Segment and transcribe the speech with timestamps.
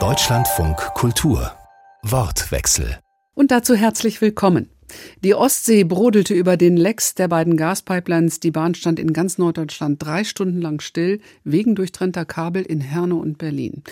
[0.00, 1.52] Deutschlandfunk Kultur
[2.02, 2.98] Wortwechsel
[3.34, 4.70] und dazu herzlich willkommen.
[5.22, 8.40] Die Ostsee brodelte über den Lecks der beiden Gaspipelines.
[8.40, 13.16] Die Bahn stand in ganz Norddeutschland drei Stunden lang still, wegen durchtrennter Kabel in Herne
[13.16, 13.82] und Berlin.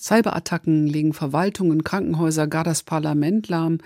[0.00, 3.78] Cyberattacken legen Verwaltungen, Krankenhäuser, gar das Parlament lahm.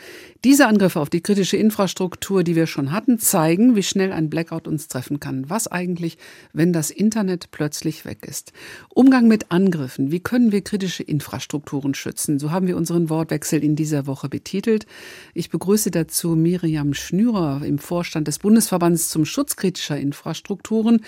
[0.44, 4.68] Diese Angriffe auf die kritische Infrastruktur, die wir schon hatten, zeigen, wie schnell ein Blackout
[4.68, 5.50] uns treffen kann.
[5.50, 6.18] Was eigentlich,
[6.52, 8.52] wenn das Internet plötzlich weg ist?
[8.90, 10.12] Umgang mit Angriffen.
[10.12, 12.38] Wie können wir kritische Infrastrukturen schützen?
[12.38, 14.86] So haben wir unseren Wortwechsel in dieser Woche betitelt.
[15.34, 21.00] Ich begrüße dazu Miriam Schnürer im Vorstand des Bundesverbands zum Schutz kritischer Infrastrukturen,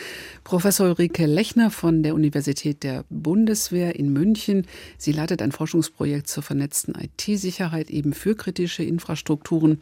[0.43, 4.67] Professor Ulrike Lechner von der Universität der Bundeswehr in München,
[4.99, 9.79] Sie leitet ein Forschungsprojekt zur vernetzten IT-Sicherheit eben für kritische Infrastrukturen.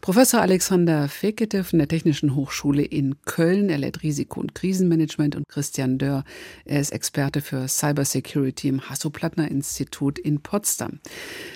[0.00, 3.68] Professor Alexander Fekete von der Technischen Hochschule in Köln.
[3.68, 6.24] Er lehrt Risiko- und Krisenmanagement und Christian Dörr.
[6.64, 11.00] Er ist Experte für Cybersecurity im Hasso-Plattner-Institut in Potsdam.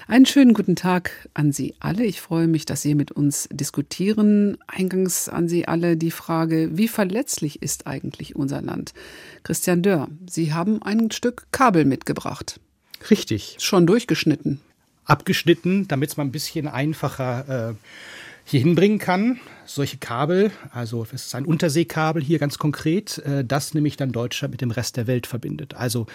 [0.06, 2.05] Einen schönen guten Tag an Sie alle.
[2.05, 4.59] Ich freue mich, dass Sie mit uns diskutieren.
[4.67, 8.93] Eingangs an Sie alle die Frage, wie verletzlich ist eigentlich unser Land?
[9.43, 12.61] Christian Dörr, Sie haben ein Stück Kabel mitgebracht.
[13.10, 13.56] Richtig.
[13.58, 14.60] Schon durchgeschnitten.
[15.04, 17.74] Abgeschnitten, damit es mal ein bisschen einfacher äh,
[18.44, 19.41] hier hinbringen kann.
[19.66, 24.52] Solche Kabel, also es ist ein Unterseekabel hier ganz konkret, äh, das nämlich dann Deutschland
[24.52, 25.74] mit dem Rest der Welt verbindet.
[25.74, 26.06] Also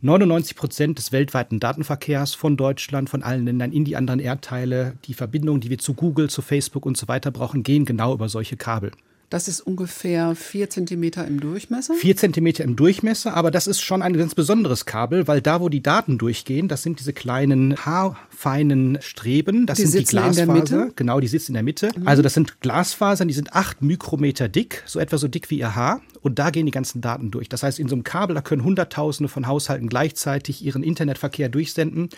[0.00, 5.14] 99 Prozent des weltweiten Datenverkehrs von Deutschland, von allen Ländern in die anderen Erdteile, die
[5.14, 8.56] Verbindungen, die wir zu Google, zu Facebook und so weiter brauchen, gehen genau über solche
[8.56, 8.92] Kabel.
[9.32, 11.94] Das ist ungefähr vier Zentimeter im Durchmesser.
[11.94, 15.70] Vier Zentimeter im Durchmesser, aber das ist schon ein ganz besonderes Kabel, weil da, wo
[15.70, 19.64] die Daten durchgehen, das sind diese kleinen haarfeinen Streben.
[19.64, 20.90] Das die sind die Glasfaser.
[20.96, 21.92] Genau, die sitzen in der Mitte.
[21.96, 22.06] Mhm.
[22.06, 25.74] Also das sind Glasfasern, die sind acht Mikrometer dick, so etwa so dick wie ihr
[25.74, 26.02] Haar.
[26.20, 27.48] Und da gehen die ganzen Daten durch.
[27.48, 32.10] Das heißt, in so einem Kabel, da können Hunderttausende von Haushalten gleichzeitig ihren Internetverkehr durchsenden.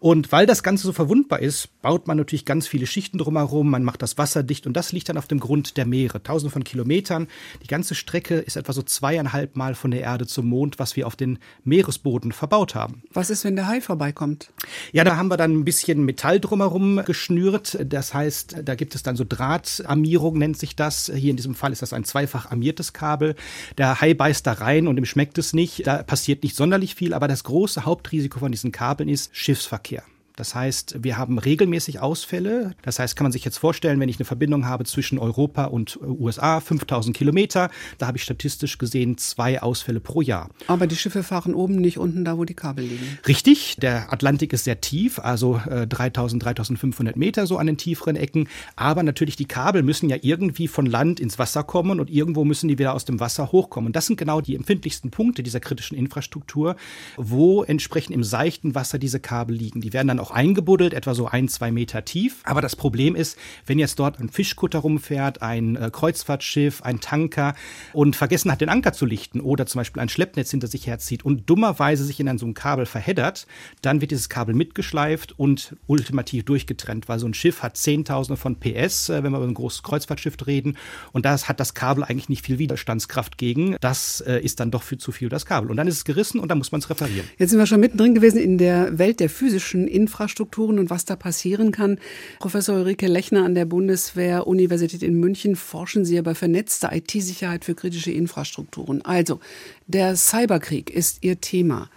[0.00, 3.70] Und weil das Ganze so verwundbar ist, baut man natürlich ganz viele Schichten drumherum.
[3.70, 6.22] Man macht das Wasser dicht und das liegt dann auf dem Grund der Meere.
[6.22, 7.28] Tausende von Kilometern.
[7.62, 11.06] Die ganze Strecke ist etwa so zweieinhalb Mal von der Erde zum Mond, was wir
[11.06, 13.02] auf den Meeresboden verbaut haben.
[13.12, 14.52] Was ist, wenn der Hai vorbeikommt?
[14.92, 17.78] Ja, da haben wir dann ein bisschen Metall drumherum geschnürt.
[17.84, 21.10] Das heißt, da gibt es dann so Drahtarmierung, nennt sich das.
[21.14, 23.34] Hier in diesem Fall ist das ein zweifach armiertes Kabel.
[23.78, 25.86] Der Hai beißt da rein und ihm schmeckt es nicht.
[25.86, 30.02] Da passiert nicht sonderlich viel, aber das große Hauptrisiko von diesen Kabeln ist Schiffsverkehr.
[30.36, 32.74] Das heißt, wir haben regelmäßig Ausfälle.
[32.82, 35.98] Das heißt, kann man sich jetzt vorstellen, wenn ich eine Verbindung habe zwischen Europa und
[36.02, 40.48] äh, USA, 5000 Kilometer, da habe ich statistisch gesehen zwei Ausfälle pro Jahr.
[40.66, 43.18] Aber die Schiffe fahren oben nicht unten da, wo die Kabel liegen.
[43.26, 43.76] Richtig.
[43.76, 48.48] Der Atlantik ist sehr tief, also äh, 3000, 3500 Meter so an den tieferen Ecken.
[48.76, 52.68] Aber natürlich die Kabel müssen ja irgendwie von Land ins Wasser kommen und irgendwo müssen
[52.68, 53.88] die wieder aus dem Wasser hochkommen.
[53.88, 56.76] Und das sind genau die empfindlichsten Punkte dieser kritischen Infrastruktur,
[57.16, 59.80] wo entsprechend im seichten Wasser diese Kabel liegen.
[59.80, 62.40] Die werden dann auch eingebuddelt, etwa so ein, zwei Meter tief.
[62.44, 67.54] Aber das Problem ist, wenn jetzt dort ein Fischkutter rumfährt, ein äh, Kreuzfahrtschiff, ein Tanker
[67.92, 71.24] und vergessen hat, den Anker zu lichten oder zum Beispiel ein Schleppnetz hinter sich herzieht
[71.24, 73.46] und dummerweise sich in so einem Kabel verheddert,
[73.82, 78.58] dann wird dieses Kabel mitgeschleift und ultimativ durchgetrennt, weil so ein Schiff hat Zehntausende von
[78.58, 80.76] PS, äh, wenn wir über ein großes Kreuzfahrtschiff reden.
[81.12, 83.76] Und das hat das Kabel eigentlich nicht viel Widerstandskraft gegen.
[83.80, 85.70] Das äh, ist dann doch für zu viel das Kabel.
[85.70, 87.28] Und dann ist es gerissen und dann muss man es reparieren.
[87.38, 90.11] Jetzt sind wir schon mittendrin gewesen in der Welt der physischen Infrastruktur.
[90.12, 91.98] Infrastrukturen und was da passieren kann.
[92.38, 97.74] Professor Ulrike Lechner an der Bundeswehr Universität in München forschen Sie über vernetzte IT-Sicherheit für
[97.74, 99.02] kritische Infrastrukturen.
[99.06, 99.40] Also,
[99.86, 101.88] der Cyberkrieg ist Ihr Thema.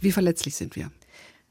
[0.00, 0.90] Wie verletzlich sind wir?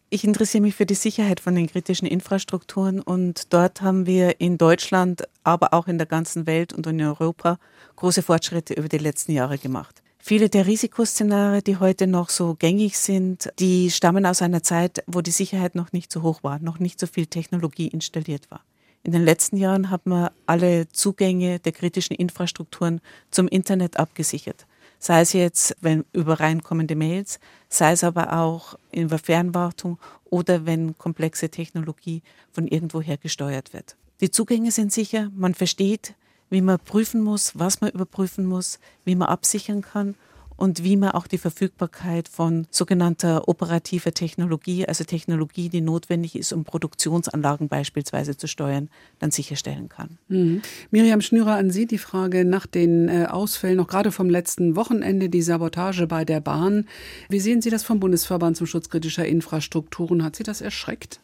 [0.10, 4.58] Ich interessiere mich für die Sicherheit von den kritischen Infrastrukturen und dort haben wir in
[4.58, 7.60] Deutschland, aber auch in der ganzen Welt und in Europa
[7.98, 10.02] große Fortschritte über die letzten Jahre gemacht.
[10.28, 15.22] Viele der Risikoszenarien, die heute noch so gängig sind, die stammen aus einer Zeit, wo
[15.22, 18.60] die Sicherheit noch nicht so hoch war, noch nicht so viel Technologie installiert war.
[19.04, 23.00] In den letzten Jahren hat man alle Zugänge der kritischen Infrastrukturen
[23.32, 24.66] zum Internet abgesichert.
[25.00, 27.40] Sei es jetzt wenn über reinkommende Mails,
[27.70, 32.22] sei es aber auch in der Fernwartung oder wenn komplexe Technologie
[32.52, 33.96] von irgendwoher gesteuert wird.
[34.20, 36.16] Die Zugänge sind sicher, man versteht,
[36.50, 40.16] wie man prüfen muss, was man überprüfen muss, wie man absichern kann
[40.58, 46.52] und wie man auch die Verfügbarkeit von sogenannter operativer Technologie, also Technologie, die notwendig ist,
[46.52, 48.90] um Produktionsanlagen beispielsweise zu steuern,
[49.20, 50.18] dann sicherstellen kann.
[50.28, 50.62] Mhm.
[50.92, 55.30] Miriam Schnürer, an Sie die Frage nach den äh, Ausfällen, noch gerade vom letzten Wochenende,
[55.30, 56.88] die Sabotage bei der Bahn.
[57.30, 60.24] Wie sehen Sie das vom Bundesverband zum Schutz kritischer Infrastrukturen?
[60.24, 61.22] Hat Sie das erschreckt?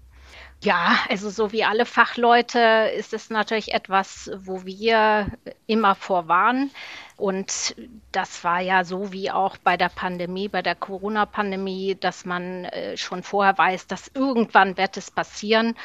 [0.63, 5.27] Ja, also so wie alle Fachleute ist es natürlich etwas, wo wir
[5.67, 6.71] immer vorwarnen.
[7.17, 7.75] Und
[8.13, 12.95] das war ja so wie auch bei der Pandemie, bei der Corona-Pandemie, dass man äh,
[12.95, 15.75] schon vorher weiß, dass irgendwann wird es passieren.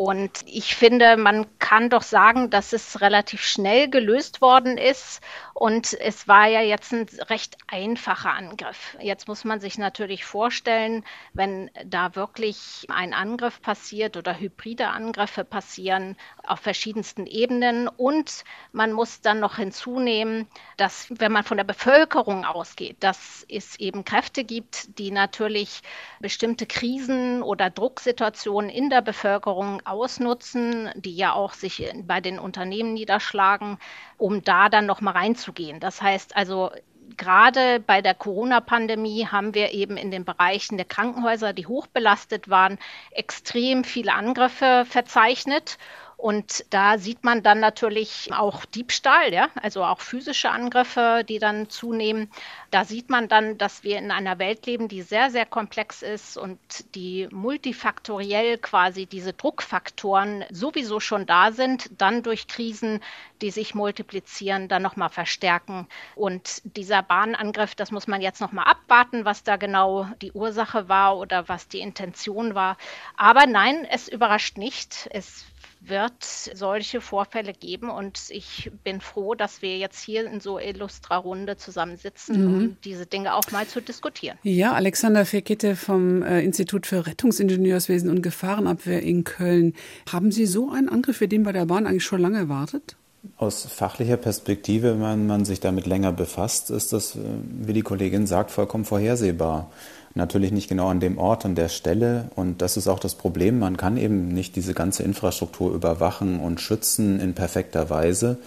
[0.00, 5.20] Und ich finde, man kann doch sagen, dass es relativ schnell gelöst worden ist.
[5.52, 8.96] Und es war ja jetzt ein recht einfacher Angriff.
[9.02, 11.04] Jetzt muss man sich natürlich vorstellen,
[11.34, 17.86] wenn da wirklich ein Angriff passiert oder hybride Angriffe passieren auf verschiedensten Ebenen.
[17.86, 20.48] Und man muss dann noch hinzunehmen,
[20.78, 25.82] dass wenn man von der Bevölkerung ausgeht, dass es eben Kräfte gibt, die natürlich
[26.20, 32.94] bestimmte Krisen oder Drucksituationen in der Bevölkerung ausnutzen, die ja auch sich bei den Unternehmen
[32.94, 33.78] niederschlagen,
[34.16, 35.80] um da dann noch mal reinzugehen.
[35.80, 36.70] Das heißt also,
[37.16, 42.78] gerade bei der Corona-Pandemie haben wir eben in den Bereichen der Krankenhäuser, die hochbelastet waren,
[43.10, 45.78] extrem viele Angriffe verzeichnet.
[46.20, 51.70] Und da sieht man dann natürlich auch Diebstahl, ja, also auch physische Angriffe, die dann
[51.70, 52.30] zunehmen.
[52.70, 56.36] Da sieht man dann, dass wir in einer Welt leben, die sehr, sehr komplex ist
[56.36, 56.58] und
[56.94, 63.00] die multifaktoriell quasi diese Druckfaktoren sowieso schon da sind, dann durch Krisen,
[63.40, 65.88] die sich multiplizieren, dann nochmal verstärken.
[66.14, 71.16] Und dieser Bahnangriff, das muss man jetzt nochmal abwarten, was da genau die Ursache war
[71.16, 72.76] oder was die Intention war.
[73.16, 75.08] Aber nein, es überrascht nicht.
[75.12, 75.46] Es
[75.80, 81.16] wird solche Vorfälle geben und ich bin froh, dass wir jetzt hier in so illustrer
[81.16, 82.54] Runde zusammensitzen, mhm.
[82.54, 84.38] um diese Dinge auch mal zu diskutieren.
[84.42, 89.74] Ja, Alexander Fekete vom äh, Institut für Rettungsingenieurswesen und Gefahrenabwehr in Köln.
[90.10, 92.96] Haben Sie so einen Angriff wie den bei der Bahn eigentlich schon lange erwartet?
[93.36, 97.20] Aus fachlicher Perspektive, wenn man sich damit länger befasst, ist das, äh,
[97.60, 99.70] wie die Kollegin sagt, vollkommen vorhersehbar.
[100.14, 102.30] Natürlich nicht genau an dem Ort, an der Stelle.
[102.34, 103.58] Und das ist auch das Problem.
[103.58, 108.38] Man kann eben nicht diese ganze Infrastruktur überwachen und schützen in perfekter Weise.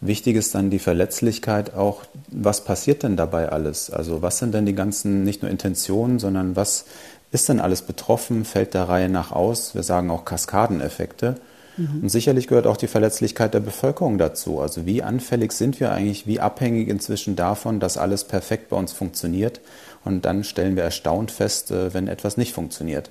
[0.00, 3.90] Wichtig ist dann die Verletzlichkeit auch, was passiert denn dabei alles?
[3.90, 6.84] Also was sind denn die ganzen, nicht nur Intentionen, sondern was
[7.32, 9.74] ist denn alles betroffen, fällt der Reihe nach aus?
[9.74, 11.36] Wir sagen auch Kaskadeneffekte.
[11.76, 12.02] Mhm.
[12.02, 14.60] Und sicherlich gehört auch die Verletzlichkeit der Bevölkerung dazu.
[14.60, 18.92] Also wie anfällig sind wir eigentlich, wie abhängig inzwischen davon, dass alles perfekt bei uns
[18.92, 19.60] funktioniert
[20.04, 23.10] und dann stellen wir erstaunt fest, äh, wenn etwas nicht funktioniert.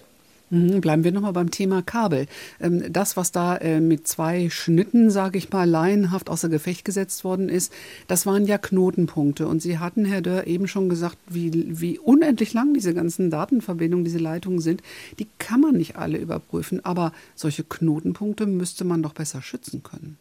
[0.53, 2.27] Mhm, bleiben wir nochmal beim Thema Kabel.
[2.61, 7.23] Ähm, das, was da äh, mit zwei Schnitten, sage ich mal, laienhaft außer Gefecht gesetzt
[7.23, 7.73] worden ist,
[8.07, 9.47] das waren ja Knotenpunkte.
[9.47, 14.05] Und Sie hatten, Herr Dörr, eben schon gesagt, wie, wie unendlich lang diese ganzen Datenverbindungen,
[14.05, 14.83] diese Leitungen sind.
[15.17, 16.85] Die kann man nicht alle überprüfen.
[16.85, 20.19] Aber solche Knotenpunkte müsste man doch besser schützen können.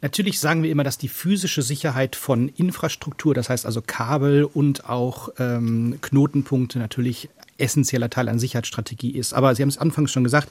[0.00, 4.88] Natürlich sagen wir immer, dass die physische Sicherheit von Infrastruktur, das heißt also Kabel und
[4.88, 7.28] auch ähm, Knotenpunkte natürlich
[7.58, 9.34] essentieller Teil einer Sicherheitsstrategie ist.
[9.34, 10.50] Aber Sie haben es anfangs schon gesagt,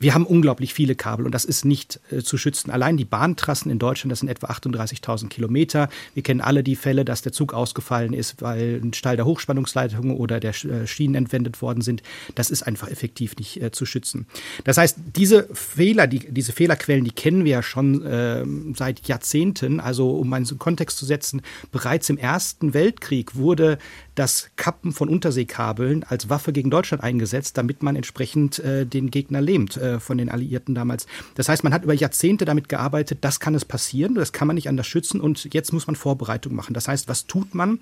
[0.00, 2.70] wir haben unglaublich viele Kabel und das ist nicht äh, zu schützen.
[2.70, 5.88] Allein die Bahntrassen in Deutschland, das sind etwa 38.000 Kilometer.
[6.14, 10.16] Wir kennen alle die Fälle, dass der Zug ausgefallen ist, weil ein Stall der Hochspannungsleitungen
[10.16, 12.02] oder der äh, Schienen entwendet worden sind.
[12.34, 14.26] Das ist einfach effektiv nicht äh, zu schützen.
[14.64, 18.44] Das heißt, diese Fehler, die, diese Fehlerquellen, die kennen wir ja schon äh,
[18.76, 19.80] seit Jahrzehnten.
[19.80, 21.42] Also um einen Kontext zu setzen,
[21.72, 23.78] bereits im Ersten Weltkrieg wurde
[24.18, 29.40] das Kappen von Unterseekabeln als Waffe gegen Deutschland eingesetzt, damit man entsprechend äh, den Gegner
[29.40, 31.06] lähmt äh, von den Alliierten damals.
[31.36, 34.54] Das heißt, man hat über Jahrzehnte damit gearbeitet, das kann es passieren, das kann man
[34.56, 36.74] nicht anders schützen und jetzt muss man Vorbereitung machen.
[36.74, 37.78] Das heißt, was tut man?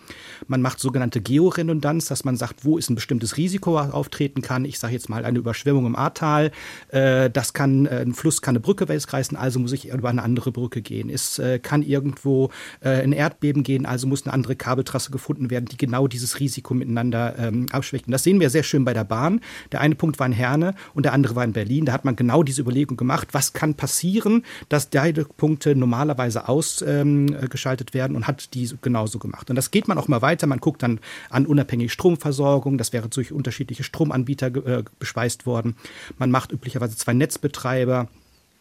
[0.46, 4.64] Man macht sogenannte Georedundanz, dass man sagt, wo ist ein bestimmtes Risiko auftreten kann.
[4.64, 6.52] Ich sage jetzt mal eine Überschwemmung im Ahrtal.
[6.88, 10.22] Äh, das kann, äh, ein Fluss kann eine Brücke reißen, also muss ich über eine
[10.22, 11.11] andere Brücke gehen.
[11.11, 15.66] Es äh, kann irgendwo äh, ein Erdbeben gehen, also muss eine andere Kabeltrasse gefunden werden,
[15.66, 18.11] die genau dieses dieses Risiko miteinander ähm, abschwächen.
[18.11, 19.40] Das sehen wir sehr schön bei der Bahn.
[19.73, 21.87] Der eine Punkt war in Herne und der andere war in Berlin.
[21.87, 27.90] Da hat man genau diese Überlegung gemacht, was kann passieren, dass beide Punkte normalerweise ausgeschaltet
[27.90, 29.49] ähm, werden und hat die genauso gemacht.
[29.50, 30.47] Und das geht man auch mal weiter.
[30.47, 30.99] Man guckt dann
[31.30, 32.78] an unabhängige Stromversorgung.
[32.78, 35.76] Das wäre durch unterschiedliche Stromanbieter äh, bespeist worden.
[36.18, 38.09] Man macht üblicherweise zwei Netzbetreiber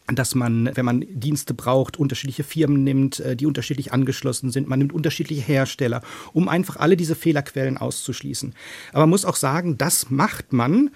[0.08, 4.68] dass man, wenn man Dienste braucht, unterschiedliche Firmen nimmt, äh, die unterschiedlich angeschlossen sind.
[4.68, 6.02] Man nimmt unterschiedliche Hersteller,
[6.34, 8.54] um einfach alle diese Fehlerquellen auszuschließen.
[8.92, 10.92] Aber man muss auch sagen, das macht man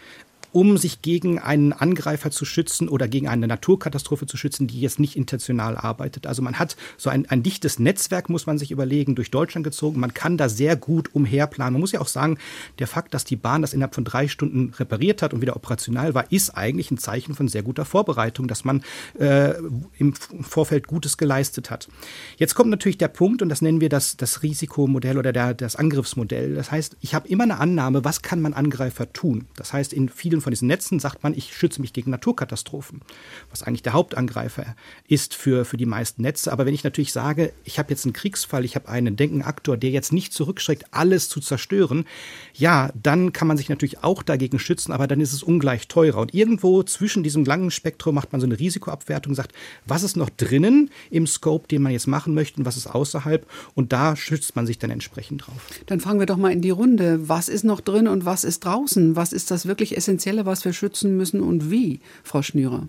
[0.52, 5.00] um sich gegen einen Angreifer zu schützen oder gegen eine Naturkatastrophe zu schützen, die jetzt
[5.00, 6.28] nicht intentional arbeitet.
[6.28, 10.00] Also man hat so ein, ein dichtes Netzwerk, muss man sich überlegen, durch Deutschland gezogen.
[10.00, 11.74] Man kann da sehr gut umherplanen.
[11.74, 12.38] Man muss ja auch sagen,
[12.80, 16.14] der Fakt, dass die Bahn das innerhalb von drei Stunden repariert hat und wieder operational
[16.14, 18.84] war, ist eigentlich ein Zeichen von sehr guter Vorbereitung, dass man
[19.20, 19.54] äh,
[19.98, 21.88] im Vorfeld Gutes geleistet hat.
[22.38, 25.76] Jetzt kommt natürlich der Punkt, und das nennen wir das, das Risikomodell oder der, das
[25.76, 26.56] Angriffsmodell.
[26.56, 29.48] Das heißt, ich habe immer eine Annahme, was kann man Angreifer tun?
[29.56, 33.02] Das heißt, in vielen vielen von diesen Netzen sagt man, ich schütze mich gegen Naturkatastrophen,
[33.50, 34.76] was eigentlich der Hauptangreifer
[35.08, 36.52] ist für, für die meisten Netze.
[36.52, 39.92] Aber wenn ich natürlich sage, ich habe jetzt einen Kriegsfall, ich habe einen Denkenaktor, der
[39.92, 42.06] jetzt nicht zurückschreckt, alles zu zerstören,
[42.54, 46.20] ja, dann kann man sich natürlich auch dagegen schützen, aber dann ist es ungleich teurer.
[46.20, 49.54] Und irgendwo zwischen diesem langen Spektrum macht man so eine Risikoabwertung, sagt,
[49.86, 53.46] was ist noch drinnen im Scope, den man jetzt machen möchte und was ist außerhalb
[53.76, 55.62] und da schützt man sich dann entsprechend drauf.
[55.86, 57.28] Dann fangen wir doch mal in die Runde.
[57.28, 59.16] Was ist noch drin und was ist draußen?
[59.16, 59.96] Was ist das wirklich
[60.30, 62.88] Essentielle, was wir schützen müssen und wie, Frau Schnürer?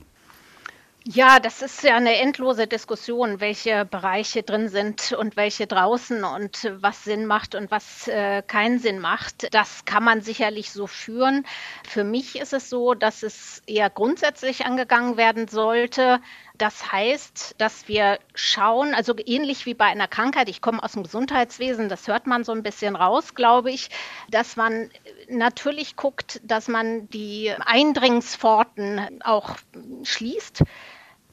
[1.05, 6.71] Ja, das ist ja eine endlose Diskussion, welche Bereiche drin sind und welche draußen und
[6.81, 9.53] was Sinn macht und was äh, keinen Sinn macht.
[9.55, 11.47] Das kann man sicherlich so führen.
[11.89, 16.21] Für mich ist es so, dass es eher grundsätzlich angegangen werden sollte.
[16.61, 21.05] Das heißt, dass wir schauen, also ähnlich wie bei einer Krankheit, ich komme aus dem
[21.05, 23.89] Gesundheitswesen, das hört man so ein bisschen raus, glaube ich,
[24.29, 24.91] dass man
[25.31, 29.57] natürlich guckt, dass man die Eindringspforten auch
[30.03, 30.65] schließt.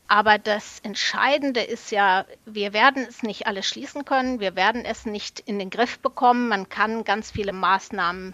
[0.07, 5.05] Aber das Entscheidende ist ja, wir werden es nicht alles schließen können, wir werden es
[5.05, 6.47] nicht in den Griff bekommen.
[6.47, 8.33] Man kann ganz viele Maßnahmen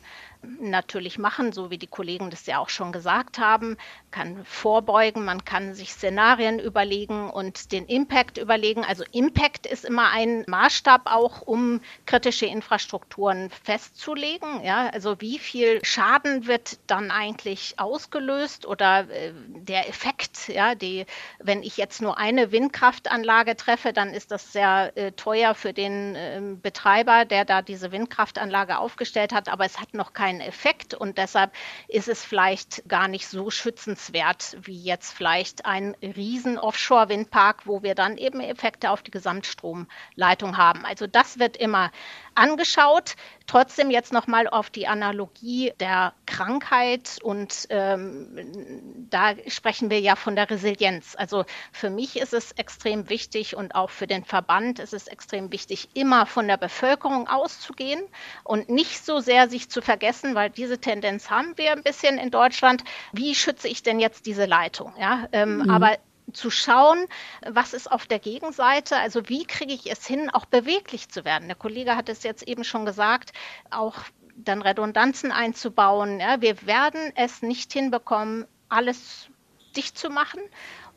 [0.59, 3.77] natürlich machen, so wie die Kollegen das ja auch schon gesagt haben,
[4.11, 8.83] kann vorbeugen, man kann sich Szenarien überlegen und den Impact überlegen.
[8.83, 14.63] Also Impact ist immer ein Maßstab auch, um kritische Infrastrukturen festzulegen.
[14.63, 21.05] Ja, also wie viel Schaden wird dann eigentlich ausgelöst oder äh, der Effekt, ja, die,
[21.39, 26.15] wenn ich jetzt nur eine Windkraftanlage treffe, dann ist das sehr äh, teuer für den
[26.15, 31.17] äh, Betreiber, der da diese Windkraftanlage aufgestellt hat, aber es hat noch keinen Effekt und
[31.17, 31.51] deshalb
[31.87, 37.95] ist es vielleicht gar nicht so schützenswert wie jetzt vielleicht ein riesen Offshore-Windpark, wo wir
[37.95, 40.85] dann eben Effekte auf die Gesamtstromleitung haben.
[40.85, 41.91] Also das wird immer
[42.35, 43.15] angeschaut.
[43.45, 50.35] Trotzdem jetzt nochmal auf die Analogie der Krankheit und ähm, da sprechen wir ja von
[50.35, 51.15] der Resilienz.
[51.17, 55.51] Also für mich ist es extrem wichtig und auch für den Verband ist es extrem
[55.51, 58.01] wichtig, immer von der Bevölkerung auszugehen
[58.43, 62.31] und nicht so sehr sich zu vergessen, weil diese Tendenz haben wir ein bisschen in
[62.31, 62.83] Deutschland.
[63.11, 64.93] Wie schütze ich denn jetzt diese Leitung?
[64.97, 65.69] Ja, ähm, mhm.
[65.69, 65.97] aber
[66.31, 67.05] zu schauen,
[67.45, 71.47] was ist auf der Gegenseite, also wie kriege ich es hin, auch beweglich zu werden.
[71.47, 73.33] Der Kollege hat es jetzt eben schon gesagt,
[73.69, 73.95] auch
[74.35, 76.19] dann Redundanzen einzubauen.
[76.19, 79.27] Ja, wir werden es nicht hinbekommen, alles
[79.75, 80.41] dicht zu machen.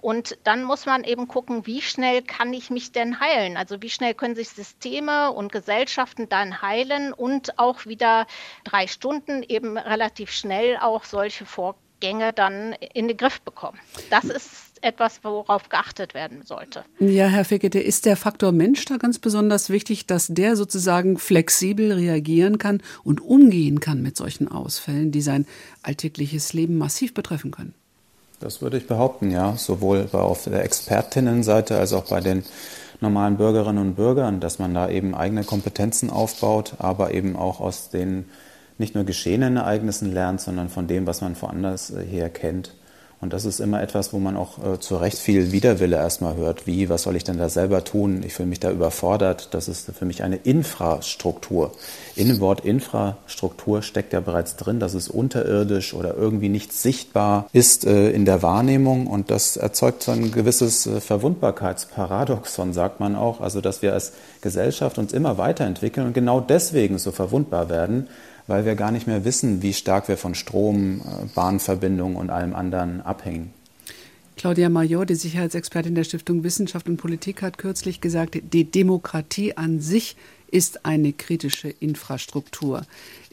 [0.01, 3.57] Und dann muss man eben gucken, wie schnell kann ich mich denn heilen?
[3.57, 8.27] Also wie schnell können sich Systeme und Gesellschaften dann heilen und auch wieder
[8.63, 13.81] drei Stunden eben relativ schnell auch solche Vorgänge dann in den Griff bekommen.
[14.11, 16.85] Das ist etwas, worauf geachtet werden sollte.
[16.99, 21.93] Ja, Herr Fickete, ist der Faktor Mensch da ganz besonders wichtig, dass der sozusagen flexibel
[21.93, 25.47] reagieren kann und umgehen kann mit solchen Ausfällen, die sein
[25.83, 27.75] alltägliches Leben massiv betreffen können?
[28.41, 29.57] Das würde ich behaupten, ja.
[29.57, 32.45] Sowohl auf der Expertinnenseite als auch bei den
[33.01, 37.91] normalen Bürgerinnen und Bürgern, dass man da eben eigene Kompetenzen aufbaut, aber eben auch aus
[37.91, 38.27] den
[38.79, 42.75] nicht nur geschehenen Ereignissen lernt, sondern von dem, was man woanders äh, her kennt.
[43.19, 46.67] Und das ist immer etwas, wo man auch äh, zu Recht viel Widerwille erstmal hört.
[46.67, 48.23] Wie, was soll ich denn da selber tun?
[48.23, 49.49] Ich fühle mich da überfordert.
[49.53, 51.73] Das ist für mich eine Infrastruktur.
[52.15, 57.49] In dem Wort Infrastruktur steckt ja bereits drin, dass es unterirdisch oder irgendwie nicht sichtbar
[57.55, 59.07] ist äh, in der Wahrnehmung.
[59.07, 63.41] Und das erzeugt so ein gewisses äh, Verwundbarkeitsparadoxon, sagt man auch.
[63.41, 64.13] Also, dass wir als
[64.47, 68.09] Gesellschaft uns immer weiterentwickeln und genau deswegen so verwundbar werden
[68.47, 72.55] weil wir gar nicht mehr wissen, wie stark wir von Strom, äh, Bahnverbindungen und allem
[72.55, 73.53] anderen abhängen.
[74.37, 79.81] Claudia Major, die Sicherheitsexpertin der Stiftung Wissenschaft und Politik, hat kürzlich gesagt, die Demokratie an
[79.81, 80.17] sich
[80.51, 82.83] ist eine kritische Infrastruktur.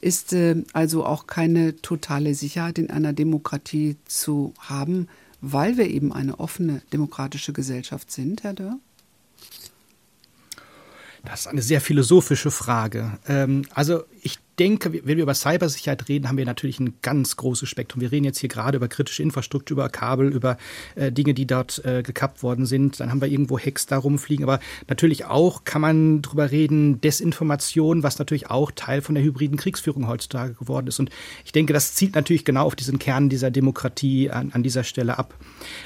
[0.01, 5.07] Ist äh, also auch keine totale Sicherheit in einer Demokratie zu haben,
[5.41, 8.79] weil wir eben eine offene demokratische Gesellschaft sind, Herr Dörr?
[11.25, 13.17] Das ist eine sehr philosophische Frage.
[13.29, 17.69] Ähm, also ich denke, wenn wir über Cybersicherheit reden, haben wir natürlich ein ganz großes
[17.69, 18.01] Spektrum.
[18.01, 20.57] Wir reden jetzt hier gerade über kritische Infrastruktur, über Kabel, über
[20.95, 22.99] äh, Dinge, die dort äh, gekappt worden sind.
[22.99, 24.43] Dann haben wir irgendwo Hacks da rumfliegen.
[24.43, 29.57] Aber natürlich auch kann man drüber reden, Desinformation, was natürlich auch Teil von der hybriden
[29.57, 30.99] Kriegsführung heutzutage geworden ist.
[30.99, 31.09] Und
[31.45, 35.17] ich denke, das zielt natürlich genau auf diesen Kern dieser Demokratie an, an dieser Stelle
[35.17, 35.33] ab.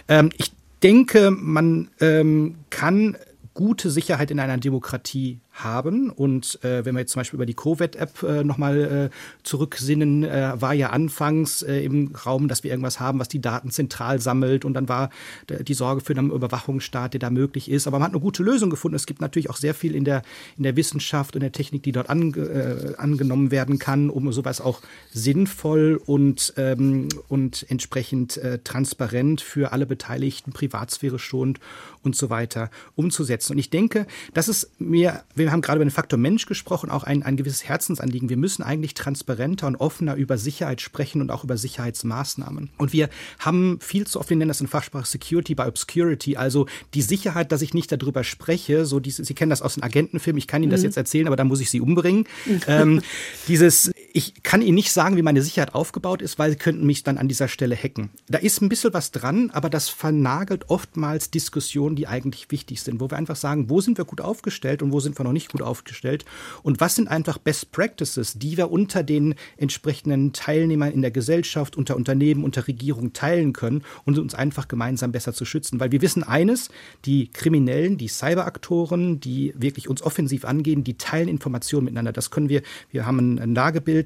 [0.08, 0.52] Ähm, ich
[0.82, 3.18] denke, man ähm, kann
[3.58, 6.10] gute Sicherheit in einer Demokratie haben.
[6.10, 10.54] Und äh, wenn wir jetzt zum Beispiel über die Covet-App äh, nochmal äh, zurücksinnen, äh,
[10.60, 14.66] war ja anfangs äh, im Raum, dass wir irgendwas haben, was die Daten zentral sammelt.
[14.66, 15.10] Und dann war
[15.50, 17.88] die Sorge für einen Überwachungsstaat, der da möglich ist.
[17.88, 18.96] Aber man hat eine gute Lösung gefunden.
[18.96, 20.24] Es gibt natürlich auch sehr viel in der,
[20.58, 24.62] in der Wissenschaft und der Technik, die dort ange, äh, angenommen werden kann, um sowas
[24.62, 31.60] auch sinnvoll und, ähm, und entsprechend äh, transparent für alle Beteiligten, Privatsphäre schonend
[32.04, 33.54] und so weiter umzusetzen.
[33.54, 37.04] Und ich denke, das ist mir, wir haben gerade über den Faktor Mensch gesprochen, auch
[37.04, 38.30] ein, ein gewisses Herzensanliegen.
[38.30, 42.70] Wir müssen eigentlich transparenter und offener über Sicherheit sprechen und auch über Sicherheitsmaßnahmen.
[42.78, 46.68] Und wir haben viel zu oft, wir nennen das in Fachsprache Security by Obscurity, also
[46.94, 50.38] die Sicherheit, dass ich nicht darüber spreche, so diese, Sie kennen das aus den Agentenfilmen,
[50.38, 50.88] ich kann Ihnen das mhm.
[50.88, 52.26] jetzt erzählen, aber da muss ich Sie umbringen.
[52.68, 53.02] ähm,
[53.48, 57.04] dieses, ich kann Ihnen nicht sagen, wie meine Sicherheit aufgebaut ist, weil Sie könnten mich
[57.04, 58.10] dann an dieser Stelle hacken.
[58.28, 63.00] Da ist ein bisschen was dran, aber das vernagelt oftmals Diskussionen, die eigentlich wichtig sind,
[63.00, 65.52] wo wir einfach sagen, wo sind wir gut aufgestellt und wo sind wir noch nicht
[65.52, 66.26] gut aufgestellt
[66.64, 71.76] und was sind einfach Best Practices, die wir unter den entsprechenden Teilnehmern in der Gesellschaft,
[71.76, 75.80] unter Unternehmen, unter Regierung teilen können und uns einfach gemeinsam besser zu schützen.
[75.80, 76.70] Weil wir wissen eines,
[77.06, 82.14] die Kriminellen, die Cyberaktoren, die wirklich uns offensiv angehen, die teilen Informationen miteinander.
[82.14, 82.62] Das können wir,
[82.92, 83.54] wir haben eine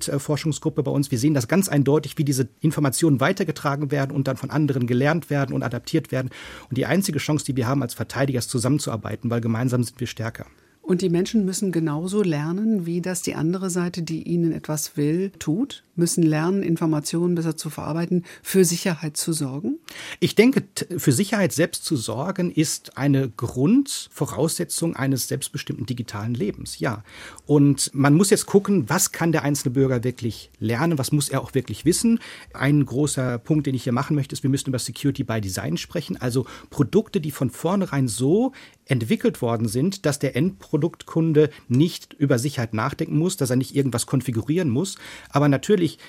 [0.08, 4.38] Lagebildforschungsgruppe bei uns, wir sehen das ganz eindeutig, wie diese Informationen weitergetragen werden und dann
[4.38, 6.30] von anderen gelernt werden und adaptiert werden.
[6.70, 10.46] Und die einzige Chance, die wir haben, als Verteidiger zusammenzuarbeiten, weil gemeinsam sind wir stärker.
[10.82, 15.32] Und die Menschen müssen genauso lernen, wie das die andere Seite, die ihnen etwas will,
[15.38, 15.84] tut?
[15.96, 19.78] Müssen lernen, Informationen besser zu verarbeiten, für Sicherheit zu sorgen?
[20.20, 20.64] Ich denke,
[20.98, 27.04] für Sicherheit selbst zu sorgen ist eine Grundvoraussetzung eines selbstbestimmten digitalen Lebens, ja.
[27.46, 31.42] Und man muss jetzt gucken, was kann der einzelne Bürger wirklich lernen, was muss er
[31.42, 32.20] auch wirklich wissen.
[32.54, 35.78] Ein großer Punkt, den ich hier machen möchte, ist, wir müssen über Security by Design
[35.78, 38.54] sprechen, also Produkte, die von vornherein so
[38.86, 44.06] entwickelt worden sind, dass der Endproduktkunde nicht über Sicherheit nachdenken muss, dass er nicht irgendwas
[44.06, 44.98] konfigurieren muss.
[45.30, 46.00] Aber natürlich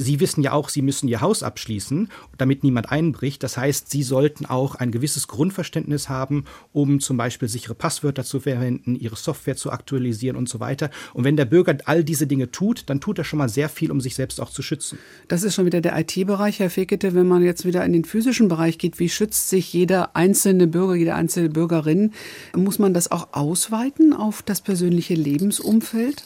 [0.00, 3.42] Sie wissen ja auch, Sie müssen Ihr Haus abschließen, damit niemand einbricht.
[3.42, 8.40] Das heißt, Sie sollten auch ein gewisses Grundverständnis haben, um zum Beispiel sichere Passwörter zu
[8.40, 10.88] verwenden, Ihre Software zu aktualisieren und so weiter.
[11.12, 13.90] Und wenn der Bürger all diese Dinge tut, dann tut er schon mal sehr viel,
[13.90, 14.98] um sich selbst auch zu schützen.
[15.28, 17.14] Das ist schon wieder der IT-Bereich, Herr Fekete.
[17.14, 20.94] Wenn man jetzt wieder in den physischen Bereich geht, wie schützt sich jeder einzelne Bürger,
[20.94, 22.12] jede einzelne Bürgerin?
[22.56, 26.24] Muss man das auch ausweiten auf das persönliche Lebensumfeld?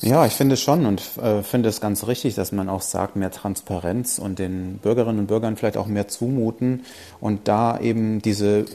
[0.00, 3.30] Ja, ich finde schon und äh, finde es ganz richtig, dass man auch sagt, mehr
[3.30, 6.84] Transparenz und den Bürgerinnen und Bürgern vielleicht auch mehr zumuten
[7.20, 8.66] und da eben diese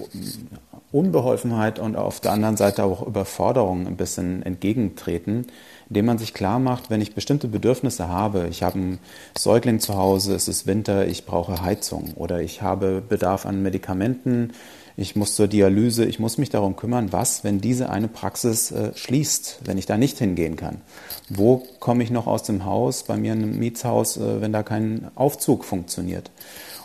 [0.92, 5.46] Unbeholfenheit und auf der anderen Seite auch Überforderung ein bisschen entgegentreten,
[5.88, 9.00] indem man sich klar macht, wenn ich bestimmte Bedürfnisse habe, ich habe einen
[9.38, 14.54] Säugling zu Hause, es ist Winter, ich brauche Heizung oder ich habe Bedarf an Medikamenten,
[15.00, 18.92] ich muss zur Dialyse, ich muss mich darum kümmern, was, wenn diese eine Praxis äh,
[18.96, 20.82] schließt, wenn ich da nicht hingehen kann.
[21.30, 25.10] Wo komme ich noch aus dem Haus, bei mir im Mietshaus, äh, wenn da kein
[25.16, 26.32] Aufzug funktioniert?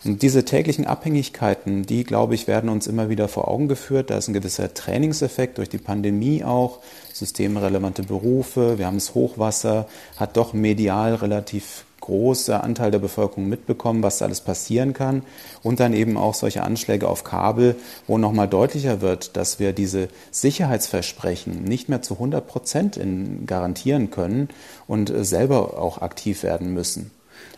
[0.04, 4.10] Und diese täglichen Abhängigkeiten, die, glaube ich, werden uns immer wieder vor Augen geführt.
[4.10, 6.80] Da ist ein gewisser Trainingseffekt durch die Pandemie auch,
[7.12, 14.02] systemrelevante Berufe, wir haben das Hochwasser, hat doch medial relativ großer Anteil der Bevölkerung mitbekommen,
[14.02, 15.22] was da alles passieren kann.
[15.62, 20.08] Und dann eben auch solche Anschläge auf Kabel, wo nochmal deutlicher wird, dass wir diese
[20.30, 23.00] Sicherheitsversprechen nicht mehr zu 100 Prozent
[23.46, 24.48] garantieren können
[24.86, 27.10] und äh, selber auch aktiv werden müssen.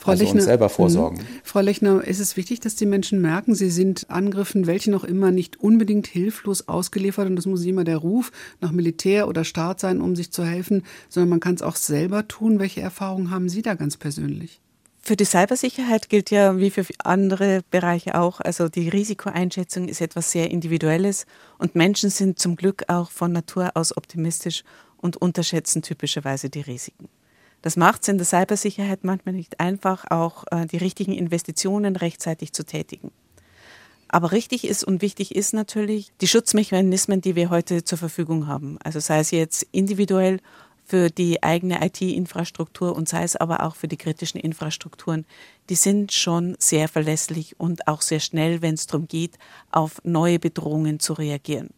[0.07, 1.19] Frau also Lechner, uns selber vorsorgen.
[1.19, 1.27] Mhm.
[1.43, 5.31] Frau Lechner, ist es wichtig, dass die Menschen merken, sie sind Angriffen, welche noch immer
[5.31, 9.81] nicht unbedingt hilflos ausgeliefert und das muss nicht immer der Ruf nach Militär oder Staat
[9.81, 12.59] sein, um sich zu helfen, sondern man kann es auch selber tun.
[12.61, 14.61] Welche Erfahrungen haben Sie da ganz persönlich?
[15.01, 20.33] Für die Cybersicherheit gilt ja wie für andere Bereiche auch, also die Risikoeinschätzung ist etwas
[20.33, 21.27] sehr Individuelles
[21.59, 24.65] und Menschen sind zum Glück auch von Natur aus optimistisch
[24.97, 27.09] und unterschätzen typischerweise die Risiken.
[27.67, 32.53] Das macht es in der Cybersicherheit manchmal nicht einfach, auch äh, die richtigen Investitionen rechtzeitig
[32.53, 33.11] zu tätigen.
[34.07, 38.79] Aber richtig ist und wichtig ist natürlich die Schutzmechanismen, die wir heute zur Verfügung haben.
[38.85, 40.39] Also sei es jetzt individuell
[40.85, 45.27] für die eigene IT-Infrastruktur und sei es aber auch für die kritischen Infrastrukturen,
[45.69, 49.39] die sind schon sehr verlässlich und auch sehr schnell, wenn es darum geht,
[49.73, 51.71] auf neue Bedrohungen zu reagieren.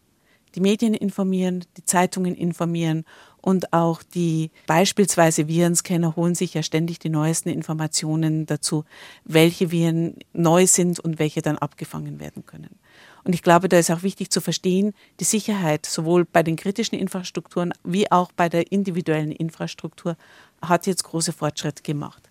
[0.53, 3.05] Die Medien informieren, die Zeitungen informieren
[3.41, 8.85] und auch die beispielsweise Virenscanner holen sich ja ständig die neuesten Informationen dazu,
[9.23, 12.79] welche Viren neu sind und welche dann abgefangen werden können.
[13.23, 16.97] Und ich glaube, da ist auch wichtig zu verstehen, die Sicherheit sowohl bei den kritischen
[16.97, 20.15] Infrastrukturen wie auch bei der individuellen Infrastruktur
[20.61, 22.28] hat jetzt große Fortschritte gemacht.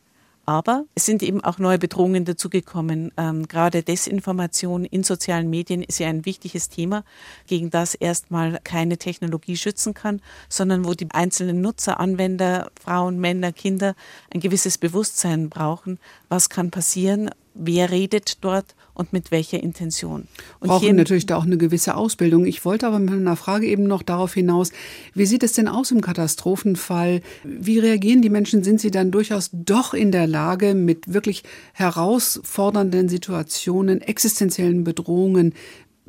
[0.48, 3.12] Aber es sind eben auch neue Bedrohungen dazugekommen.
[3.18, 7.04] Ähm, gerade Desinformation in sozialen Medien ist ja ein wichtiges Thema,
[7.46, 13.52] gegen das erstmal keine Technologie schützen kann, sondern wo die einzelnen Nutzer, Anwender, Frauen, Männer,
[13.52, 13.94] Kinder
[14.32, 15.98] ein gewisses Bewusstsein brauchen.
[16.30, 17.28] Was kann passieren?
[17.58, 18.74] Wer redet dort?
[18.98, 20.26] und mit welcher Intention.
[20.58, 22.46] Und Brauchen natürlich da auch eine gewisse Ausbildung.
[22.46, 24.72] Ich wollte aber mit einer Frage eben noch darauf hinaus,
[25.14, 27.22] wie sieht es denn aus im Katastrophenfall?
[27.44, 28.64] Wie reagieren die Menschen?
[28.64, 31.44] Sind sie dann durchaus doch in der Lage, mit wirklich
[31.74, 35.54] herausfordernden Situationen, existenziellen Bedrohungen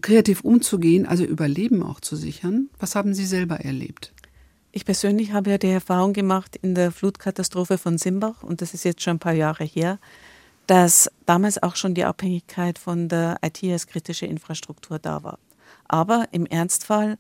[0.02, 2.70] kreativ umzugehen, also Überleben auch zu sichern?
[2.80, 4.14] Was haben Sie selber erlebt?
[4.72, 8.84] Ich persönlich habe ja die Erfahrung gemacht in der Flutkatastrophe von Simbach, und das ist
[8.84, 10.00] jetzt schon ein paar Jahre her,
[10.70, 15.40] dass damals auch schon die Abhängigkeit von der IT als kritische Infrastruktur da war.
[15.88, 17.18] Aber im Ernstfall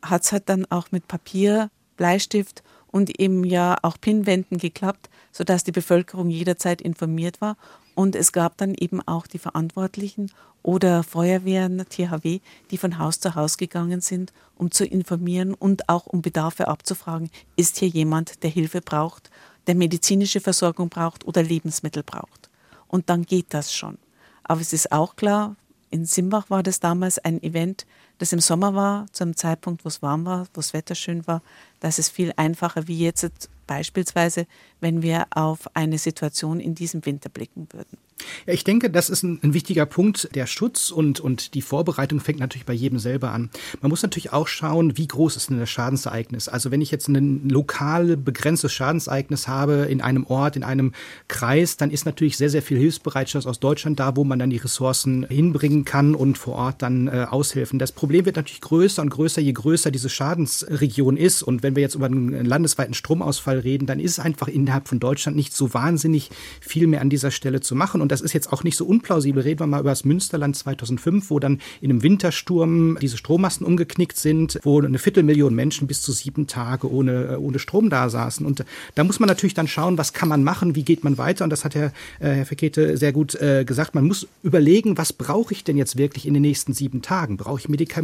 [0.00, 5.64] hat es halt dann auch mit Papier, Bleistift und eben ja auch Pinwänden geklappt, sodass
[5.64, 7.56] die Bevölkerung jederzeit informiert war.
[7.96, 10.30] Und es gab dann eben auch die Verantwortlichen
[10.62, 12.38] oder Feuerwehren, THW,
[12.70, 17.28] die von Haus zu Haus gegangen sind, um zu informieren und auch um Bedarfe abzufragen.
[17.56, 19.30] Ist hier jemand, der Hilfe braucht,
[19.66, 22.51] der medizinische Versorgung braucht oder Lebensmittel braucht?
[22.92, 23.98] Und dann geht das schon.
[24.44, 25.56] Aber es ist auch klar,
[25.90, 27.86] in Simbach war das damals ein Event,
[28.22, 31.26] das im Sommer war, zu einem Zeitpunkt, wo es warm war, wo das Wetter schön
[31.26, 31.42] war.
[31.80, 34.46] Da ist es viel einfacher wie jetzt beispielsweise,
[34.80, 37.98] wenn wir auf eine Situation in diesem Winter blicken würden.
[38.46, 40.28] Ja, ich denke, das ist ein, ein, wichtiger Punkt.
[40.34, 43.50] Der Schutz und, und die Vorbereitung fängt natürlich bei jedem selber an.
[43.80, 46.48] Man muss natürlich auch schauen, wie groß ist denn das Schadensereignis.
[46.48, 50.92] Also wenn ich jetzt ein lokal begrenztes Schadensereignis habe in einem Ort, in einem
[51.28, 54.56] Kreis, dann ist natürlich sehr, sehr viel Hilfsbereitschaft aus Deutschland da, wo man dann die
[54.58, 57.78] Ressourcen hinbringen kann und vor Ort dann äh, aushelfen.
[57.78, 61.42] Das Problem wird natürlich größer und größer, je größer diese Schadensregion ist.
[61.42, 65.00] Und wenn wir jetzt über einen landesweiten Stromausfall reden, dann ist es einfach innerhalb von
[65.00, 68.00] Deutschland nicht so wahnsinnig viel mehr an dieser Stelle zu machen.
[68.00, 69.42] Und das ist jetzt auch nicht so unplausibel.
[69.42, 74.16] Reden wir mal über das Münsterland 2005, wo dann in einem Wintersturm diese Strommasten umgeknickt
[74.16, 78.44] sind, wo eine Viertelmillion Menschen bis zu sieben Tage ohne, ohne Strom da saßen.
[78.44, 81.44] Und da muss man natürlich dann schauen, was kann man machen, wie geht man weiter.
[81.44, 83.94] Und das hat Herr, äh, Herr Verkete sehr gut äh, gesagt.
[83.94, 87.36] Man muss überlegen, was brauche ich denn jetzt wirklich in den nächsten sieben Tagen?
[87.36, 88.01] Brauche ich Medikamente?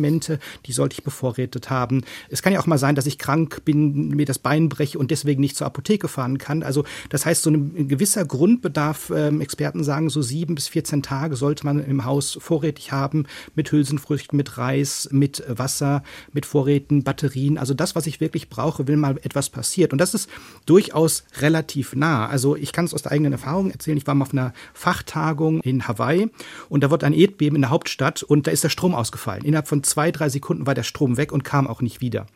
[0.66, 2.02] Die sollte ich bevorrätet haben.
[2.28, 5.10] Es kann ja auch mal sein, dass ich krank bin, mir das Bein breche und
[5.10, 6.62] deswegen nicht zur Apotheke fahren kann.
[6.62, 11.02] Also das heißt, so ein gewisser Grundbedarf, ähm, Experten sagen, sagen, so sieben bis 14
[11.02, 17.02] Tage sollte man im Haus vorrätig haben mit Hülsenfrüchten, mit Reis, mit Wasser, mit Vorräten,
[17.02, 17.58] Batterien.
[17.58, 19.92] Also das, was ich wirklich brauche, will mal etwas passiert.
[19.92, 20.28] Und das ist
[20.66, 22.26] durchaus relativ nah.
[22.26, 23.96] Also ich kann es aus der eigenen Erfahrung erzählen.
[23.96, 26.28] Ich war mal auf einer Fachtagung in Hawaii
[26.68, 29.44] und da wird ein Erdbeben in der Hauptstadt und da ist der Strom ausgefallen.
[29.44, 32.26] Innerhalb von zwei, drei Sekunden war der Strom weg und kam auch nicht wieder.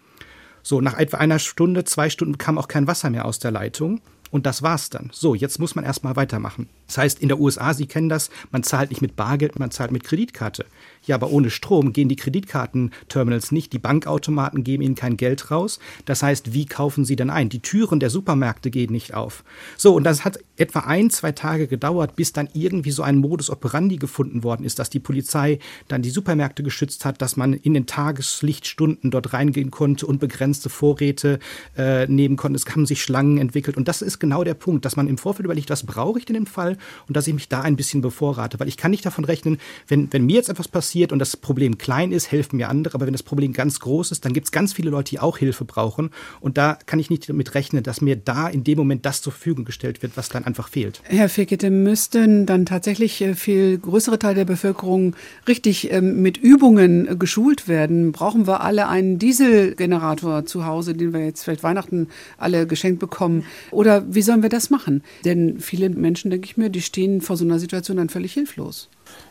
[0.62, 4.00] So, nach etwa einer Stunde, zwei Stunden kam auch kein Wasser mehr aus der Leitung.
[4.31, 5.11] Und das war's dann.
[5.12, 6.70] So, jetzt muss man erstmal weitermachen.
[6.87, 9.90] Das heißt, in der USA, Sie kennen das, man zahlt nicht mit Bargeld, man zahlt
[9.90, 10.64] mit Kreditkarte.
[11.04, 15.78] Ja, aber ohne Strom gehen die Kreditkartenterminals nicht, die Bankautomaten geben ihnen kein Geld raus.
[16.04, 17.48] Das heißt, wie kaufen sie denn ein?
[17.48, 19.44] Die Türen der Supermärkte gehen nicht auf.
[19.76, 23.50] So, und das hat etwa ein, zwei Tage gedauert, bis dann irgendwie so ein Modus
[23.50, 27.74] operandi gefunden worden ist, dass die Polizei dann die Supermärkte geschützt hat, dass man in
[27.74, 31.40] den Tageslichtstunden dort reingehen konnte und begrenzte Vorräte
[31.76, 32.56] äh, nehmen konnte.
[32.56, 33.76] Es haben sich Schlangen entwickelt.
[33.76, 36.36] Und das ist genau der Punkt, dass man im Vorfeld überlegt, was brauche ich denn
[36.36, 38.60] im Fall und dass ich mich da ein bisschen bevorrate.
[38.60, 41.38] Weil ich kann nicht davon rechnen, wenn, wenn mir jetzt etwas passiert, passiert und das
[41.38, 42.94] Problem klein ist, helfen mir andere.
[42.94, 45.38] Aber wenn das Problem ganz groß ist, dann gibt es ganz viele Leute, die auch
[45.38, 46.11] Hilfe brauchen.
[46.40, 49.33] Und da kann ich nicht damit rechnen, dass mir da in dem Moment das zur
[49.33, 51.00] Verfügung gestellt wird, was dann einfach fehlt.
[51.05, 55.16] Herr Fekete, müssten dann tatsächlich äh, viel größere Teil der Bevölkerung
[55.48, 58.12] richtig ähm, mit Übungen äh, geschult werden?
[58.12, 63.46] Brauchen wir alle einen Dieselgenerator zu Hause, den wir jetzt vielleicht Weihnachten alle geschenkt bekommen?
[63.70, 65.02] Oder wie sollen wir das machen?
[65.24, 68.90] Denn viele Menschen, denke ich mir, die stehen vor so einer Situation dann völlig hilflos.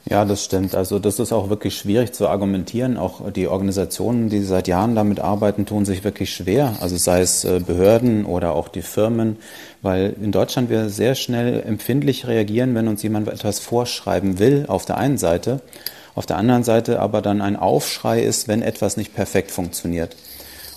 [0.10, 0.74] Ja, das stimmt.
[0.74, 2.98] Also das ist auch wirklich schwierig zu argumentieren.
[2.98, 6.76] Auch die Organisationen, die seit Jahren damit arbeiten, tun sich wirklich schwer.
[6.80, 9.38] Also sei es äh, Behörden oder auch die Firmen,
[9.84, 14.86] weil in Deutschland wir sehr schnell empfindlich reagieren, wenn uns jemand etwas vorschreiben will, auf
[14.86, 15.62] der einen Seite.
[16.16, 20.16] Auf der anderen Seite aber dann ein Aufschrei ist, wenn etwas nicht perfekt funktioniert.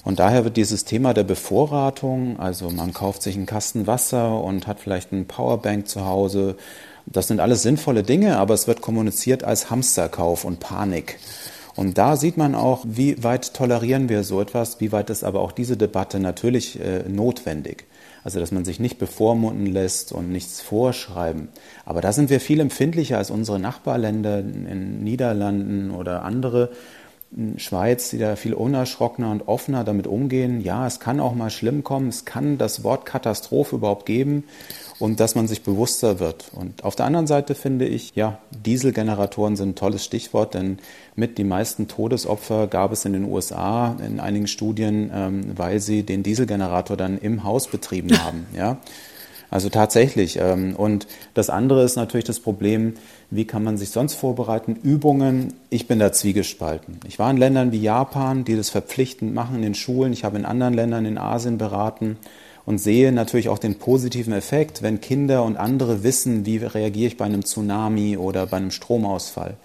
[0.05, 4.67] Und daher wird dieses Thema der Bevorratung, also man kauft sich einen Kasten Wasser und
[4.67, 6.57] hat vielleicht einen Powerbank zu Hause,
[7.07, 11.19] das sind alles sinnvolle Dinge, aber es wird kommuniziert als Hamsterkauf und Panik.
[11.77, 15.41] Und da sieht man auch, wie weit tolerieren wir so etwas, wie weit ist aber
[15.41, 17.87] auch diese Debatte natürlich äh, notwendig.
[18.23, 21.49] Also, dass man sich nicht bevormunden lässt und nichts vorschreiben.
[21.85, 26.71] Aber da sind wir viel empfindlicher als unsere Nachbarländer in Niederlanden oder andere,
[27.57, 30.61] Schweiz, die da viel unerschrockener und offener damit umgehen.
[30.61, 34.45] Ja, es kann auch mal schlimm kommen, es kann das Wort Katastrophe überhaupt geben
[34.99, 36.51] und dass man sich bewusster wird.
[36.53, 40.79] Und auf der anderen Seite finde ich, ja, Dieselgeneratoren sind ein tolles Stichwort, denn
[41.17, 46.05] mit die meisten Todesopfer gab es in den USA in einigen Studien, ähm, weil sie
[46.05, 48.47] den Dieselgenerator dann im Haus betrieben haben.
[48.57, 48.79] Ja.
[49.51, 50.39] Also tatsächlich.
[50.41, 52.95] Ähm, und das andere ist natürlich das Problem,
[53.35, 54.77] wie kann man sich sonst vorbereiten?
[54.83, 55.55] Übungen.
[55.71, 57.01] Ich bin da zwiegespalten.
[57.07, 60.13] Ich war in Ländern wie Japan, die das verpflichtend machen in den Schulen.
[60.13, 62.17] Ich habe in anderen Ländern in Asien beraten
[62.67, 67.17] und sehe natürlich auch den positiven Effekt, wenn Kinder und andere wissen, wie reagiere ich
[67.17, 69.57] bei einem Tsunami oder bei einem Stromausfall.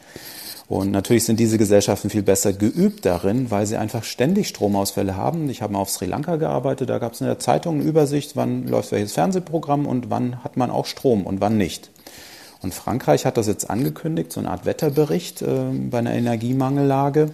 [0.67, 5.49] Und natürlich sind diese Gesellschaften viel besser geübt darin, weil sie einfach ständig Stromausfälle haben.
[5.49, 8.35] Ich habe mal auf Sri Lanka gearbeitet, da gab es in der Zeitung eine Übersicht,
[8.35, 11.89] wann läuft welches Fernsehprogramm und wann hat man auch Strom und wann nicht.
[12.61, 17.31] Und Frankreich hat das jetzt angekündigt, so eine Art Wetterbericht äh, bei einer Energiemangellage.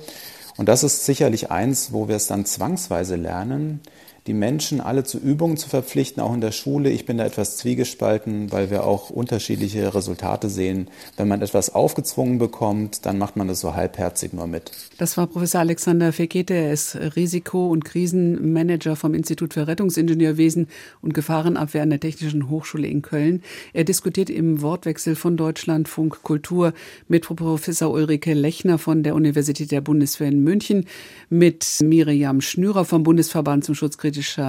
[0.58, 3.82] Und das ist sicherlich eins, wo wir es dann zwangsweise lernen,
[4.28, 6.90] die Menschen alle zu Übungen zu verpflichten, auch in der Schule.
[6.90, 10.90] Ich bin da etwas zwiegespalten, weil wir auch unterschiedliche Resultate sehen.
[11.16, 14.72] Wenn man etwas aufgezwungen bekommt, dann macht man das so halbherzig nur mit.
[14.98, 16.56] Das war Professor Alexander Fekete.
[16.56, 20.70] Er ist Risiko- und Krisenmanager vom Institut für Rettungsingenieurwesen
[21.02, 23.44] und Gefahrenabwehr an der Technischen Hochschule in Köln.
[23.74, 26.74] Er diskutiert im Wortwechsel von Deutschlandfunk Kultur
[27.08, 30.86] mit Professor Ulrike Lechner von der Universität der Bundeswehr in München,
[31.30, 34.00] mit Miriam Schnürer vom Bundesverband zum Schutz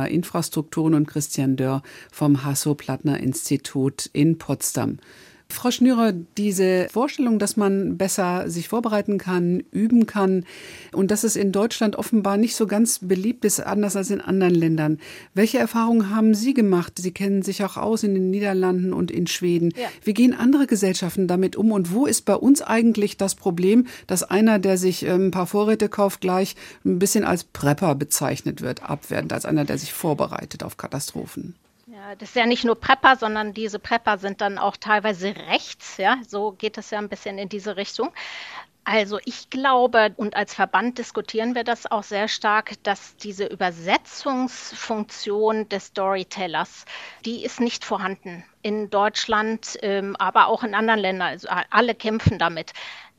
[0.08, 4.98] Infrastrukturen und Christian Dörr vom Hasso-Plattner-Institut in Potsdam.
[5.48, 10.44] Frau Schnürer, diese Vorstellung, dass man besser sich vorbereiten kann, üben kann
[10.92, 14.54] und dass es in Deutschland offenbar nicht so ganz beliebt ist, anders als in anderen
[14.54, 14.98] Ländern.
[15.34, 16.94] Welche Erfahrungen haben Sie gemacht?
[16.98, 19.72] Sie kennen sich auch aus in den Niederlanden und in Schweden.
[19.76, 19.88] Ja.
[20.02, 24.24] Wie gehen andere Gesellschaften damit um und wo ist bei uns eigentlich das Problem, dass
[24.24, 28.82] einer, der sich ähm, ein paar Vorräte kauft, gleich ein bisschen als Prepper bezeichnet wird,
[28.82, 31.54] abwertend als einer, der sich vorbereitet auf Katastrophen?
[32.14, 35.96] Das ist ja nicht nur Prepper, sondern diese Prepper sind dann auch teilweise rechts.
[35.96, 38.12] Ja, so geht es ja ein bisschen in diese Richtung.
[38.84, 45.68] Also ich glaube, und als Verband diskutieren wir das auch sehr stark, dass diese Übersetzungsfunktion
[45.68, 46.84] des Storytellers,
[47.24, 51.30] die ist nicht vorhanden in Deutschland, ähm, aber auch in anderen Ländern.
[51.30, 52.72] Also alle kämpfen damit.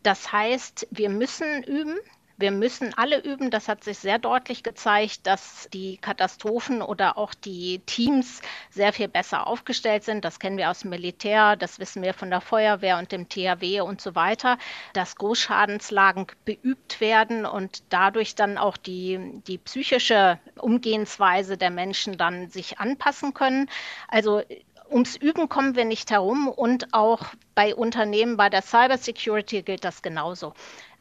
[0.03, 1.97] Das heißt, wir müssen üben,
[2.37, 3.49] wir müssen alle üben.
[3.49, 9.07] Das hat sich sehr deutlich gezeigt, dass die Katastrophen oder auch die Teams sehr viel
[9.07, 10.23] besser aufgestellt sind.
[10.23, 13.81] Das kennen wir aus dem Militär, das wissen wir von der Feuerwehr und dem THW
[13.81, 14.57] und so weiter,
[14.93, 22.49] dass Großschadenslagen beübt werden und dadurch dann auch die, die psychische Umgehensweise der Menschen dann
[22.49, 23.69] sich anpassen können.
[24.07, 24.43] Also
[24.89, 30.01] ums Üben kommen wir nicht herum und auch bei Unternehmen bei der Cybersecurity gilt das
[30.01, 30.53] genauso.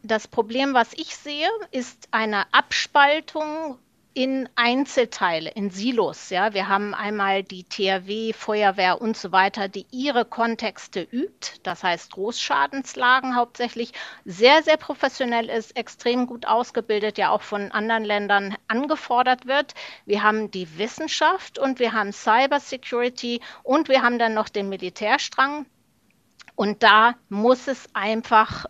[0.06, 3.76] Das Problem, was ich sehe, ist eine Abspaltung
[4.14, 6.30] in Einzelteile, in Silos.
[6.30, 11.58] Ja, wir haben einmal die THW, Feuerwehr und so weiter, die ihre Kontexte übt.
[11.64, 13.92] Das heißt Großschadenslagen hauptsächlich
[14.24, 19.74] sehr, sehr professionell ist, extrem gut ausgebildet, ja auch von anderen Ländern angefordert wird.
[20.04, 25.66] Wir haben die Wissenschaft und wir haben Cybersecurity und wir haben dann noch den Militärstrang.
[26.54, 28.66] Und da muss es einfach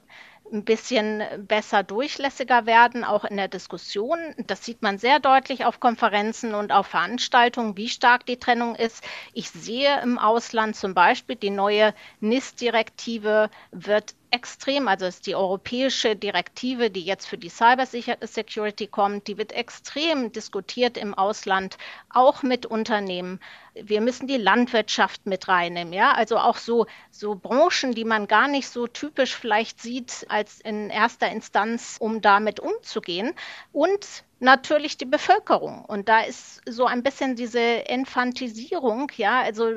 [0.52, 4.18] ein bisschen besser durchlässiger werden, auch in der Diskussion.
[4.46, 9.04] Das sieht man sehr deutlich auf Konferenzen und auf Veranstaltungen, wie stark die Trennung ist.
[9.32, 16.16] Ich sehe im Ausland zum Beispiel, die neue NIS-Direktive wird extrem, also ist die europäische
[16.16, 21.78] Direktive, die jetzt für die Cyber Security kommt, die wird extrem diskutiert im Ausland,
[22.10, 23.40] auch mit Unternehmen.
[23.74, 28.48] Wir müssen die Landwirtschaft mit reinnehmen, ja, also auch so, so Branchen, die man gar
[28.48, 33.34] nicht so typisch vielleicht sieht als in erster Instanz, um damit umzugehen.
[33.72, 35.84] Und natürlich die Bevölkerung.
[35.86, 39.70] Und da ist so ein bisschen diese Infantisierung, ja, also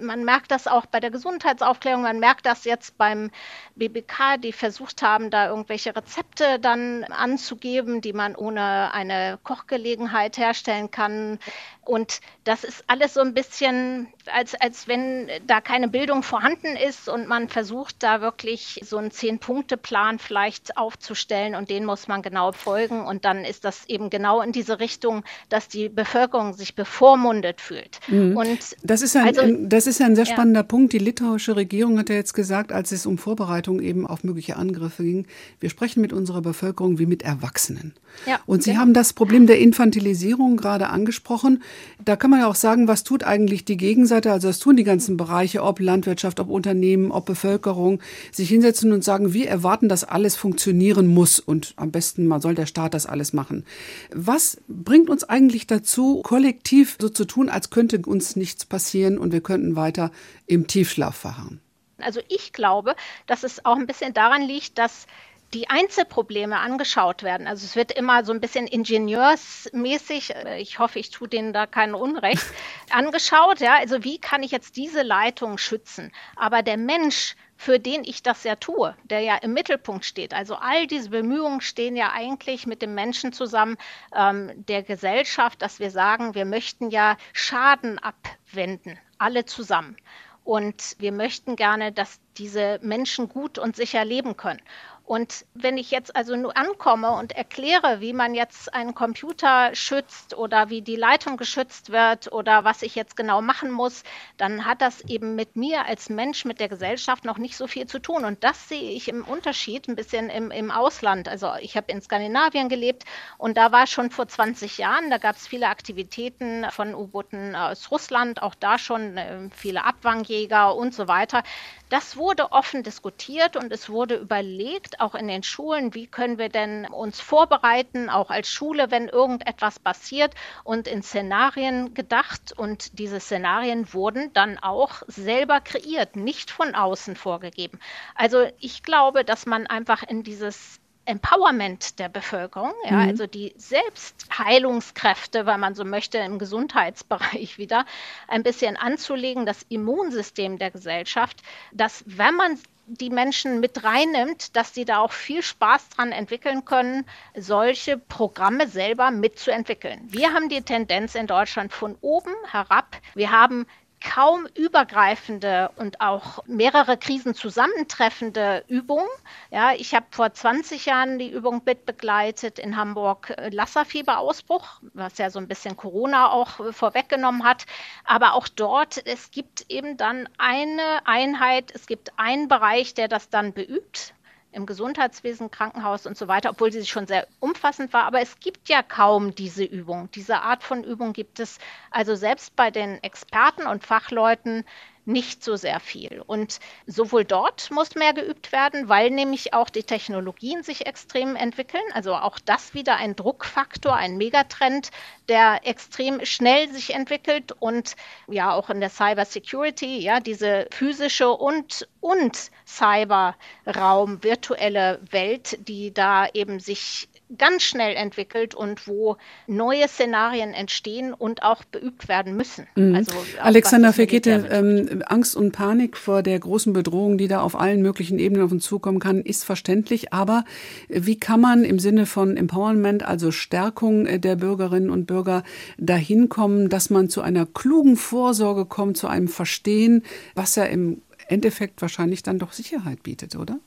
[0.00, 3.30] man merkt das auch bei der Gesundheitsaufklärung, man merkt das jetzt beim
[3.76, 10.90] BBK, die versucht haben, da irgendwelche Rezepte dann anzugeben, die man ohne eine Kochgelegenheit herstellen
[10.90, 11.38] kann.
[11.84, 17.08] Und das ist alles so ein bisschen, als, als wenn da keine Bildung vorhanden ist
[17.08, 22.50] und man versucht, da wirklich so einen Zehn-Punkte-Plan vielleicht aufzustellen und den muss man genau
[22.50, 26.74] folgen und dann ist das das eben genau in diese Richtung, dass die Bevölkerung sich
[26.74, 28.00] bevormundet fühlt.
[28.08, 28.36] Mhm.
[28.36, 30.64] Und das ist ein, also, das ist ein sehr spannender ja.
[30.64, 30.92] Punkt.
[30.92, 35.02] Die litauische Regierung hat ja jetzt gesagt, als es um Vorbereitung eben auf mögliche Angriffe
[35.02, 35.26] ging,
[35.60, 37.94] wir sprechen mit unserer Bevölkerung wie mit Erwachsenen.
[38.24, 38.80] Ja, und Sie genau.
[38.80, 41.62] haben das Problem der Infantilisierung gerade angesprochen.
[42.02, 44.32] Da kann man ja auch sagen, was tut eigentlich die Gegenseite?
[44.32, 48.00] Also das tun die ganzen Bereiche, ob Landwirtschaft, ob Unternehmen, ob Bevölkerung,
[48.32, 52.54] sich hinsetzen und sagen, wir erwarten, dass alles funktionieren muss und am besten mal soll
[52.54, 53.64] der Staat das alles machen.
[54.10, 59.32] Was bringt uns eigentlich dazu, kollektiv so zu tun, als könnte uns nichts passieren und
[59.32, 60.10] wir könnten weiter
[60.46, 61.60] im Tiefschlaf verharren?
[61.98, 62.94] Also ich glaube,
[63.26, 65.06] dass es auch ein bisschen daran liegt, dass
[65.54, 67.46] die Einzelprobleme angeschaut werden.
[67.46, 71.66] Also es wird immer so ein bisschen ingenieursmäßig, äh, ich hoffe, ich tue denen da
[71.66, 72.44] kein Unrecht,
[72.90, 73.60] angeschaut.
[73.60, 76.12] Ja, also wie kann ich jetzt diese Leitung schützen?
[76.34, 80.34] Aber der Mensch, für den ich das ja tue, der ja im Mittelpunkt steht.
[80.34, 83.76] Also all diese Bemühungen stehen ja eigentlich mit dem Menschen zusammen,
[84.14, 89.96] ähm, der Gesellschaft, dass wir sagen, wir möchten ja Schaden abwenden, alle zusammen.
[90.44, 94.62] Und wir möchten gerne, dass diese Menschen gut und sicher leben können.
[95.06, 100.36] Und wenn ich jetzt also nur ankomme und erkläre, wie man jetzt einen Computer schützt
[100.36, 104.02] oder wie die Leitung geschützt wird oder was ich jetzt genau machen muss,
[104.36, 107.86] dann hat das eben mit mir als Mensch, mit der Gesellschaft noch nicht so viel
[107.86, 108.24] zu tun.
[108.24, 111.28] Und das sehe ich im Unterschied ein bisschen im, im Ausland.
[111.28, 113.04] Also ich habe in Skandinavien gelebt
[113.38, 117.92] und da war schon vor 20 Jahren, da gab es viele Aktivitäten von U-Booten aus
[117.92, 121.44] Russland, auch da schon äh, viele Abwangjäger und so weiter.
[121.90, 126.48] Das wurde offen diskutiert und es wurde überlegt, auch in den Schulen, wie können wir
[126.48, 132.52] denn uns vorbereiten, auch als Schule, wenn irgendetwas passiert und in Szenarien gedacht.
[132.56, 137.78] Und diese Szenarien wurden dann auch selber kreiert, nicht von außen vorgegeben.
[138.14, 143.08] Also ich glaube, dass man einfach in dieses Empowerment der Bevölkerung, ja, mhm.
[143.08, 147.86] also die Selbstheilungskräfte, wenn man so möchte, im Gesundheitsbereich wieder
[148.28, 154.72] ein bisschen anzulegen, das Immunsystem der Gesellschaft, dass wenn man die Menschen mit reinnimmt, dass
[154.72, 160.00] sie da auch viel Spaß dran entwickeln können, solche Programme selber mitzuentwickeln.
[160.06, 162.96] Wir haben die Tendenz in Deutschland von oben herab.
[163.14, 163.66] Wir haben
[164.00, 169.06] kaum übergreifende und auch mehrere Krisen zusammentreffende Übungen.
[169.50, 175.30] Ja, ich habe vor 20 Jahren die Übung mitbegleitet in Hamburg äh, Lasserfieberausbruch, was ja
[175.30, 177.66] so ein bisschen Corona auch äh, vorweggenommen hat.
[178.04, 183.30] Aber auch dort, es gibt eben dann eine Einheit, es gibt einen Bereich, der das
[183.30, 184.14] dann beübt
[184.56, 188.04] im Gesundheitswesen, Krankenhaus und so weiter, obwohl sie schon sehr umfassend war.
[188.04, 190.10] Aber es gibt ja kaum diese Übung.
[190.12, 191.58] Diese Art von Übung gibt es
[191.90, 194.64] also selbst bei den Experten und Fachleuten
[195.06, 196.22] nicht so sehr viel.
[196.26, 201.82] Und sowohl dort muss mehr geübt werden, weil nämlich auch die Technologien sich extrem entwickeln.
[201.94, 204.90] Also auch das wieder ein Druckfaktor, ein Megatrend,
[205.28, 207.94] der extrem schnell sich entwickelt und
[208.26, 215.94] ja auch in der Cyber Security, ja, diese physische und, und Cyberraum, virtuelle Welt, die
[215.94, 217.08] da eben sich
[217.38, 222.66] ganz schnell entwickelt und wo neue Szenarien entstehen und auch beübt werden müssen.
[222.76, 222.94] Mhm.
[222.94, 227.82] Also Alexander Vergete, ähm, Angst und Panik vor der großen Bedrohung, die da auf allen
[227.82, 230.12] möglichen Ebenen auf uns zukommen kann, ist verständlich.
[230.12, 230.44] Aber
[230.88, 235.42] wie kann man im Sinne von Empowerment, also Stärkung äh, der Bürgerinnen und Bürger,
[235.78, 241.02] dahin kommen, dass man zu einer klugen Vorsorge kommt, zu einem Verstehen, was ja im
[241.28, 243.58] Endeffekt wahrscheinlich dann doch Sicherheit bietet, oder?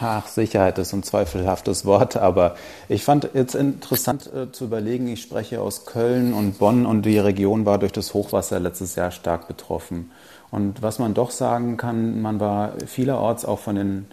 [0.00, 2.54] Ach, Sicherheit ist ein zweifelhaftes Wort, aber
[2.88, 7.18] ich fand jetzt interessant äh, zu überlegen, ich spreche aus Köln und Bonn und die
[7.18, 10.12] Region war durch das Hochwasser letztes Jahr stark betroffen.
[10.52, 14.06] Und was man doch sagen kann, man war vielerorts auch von den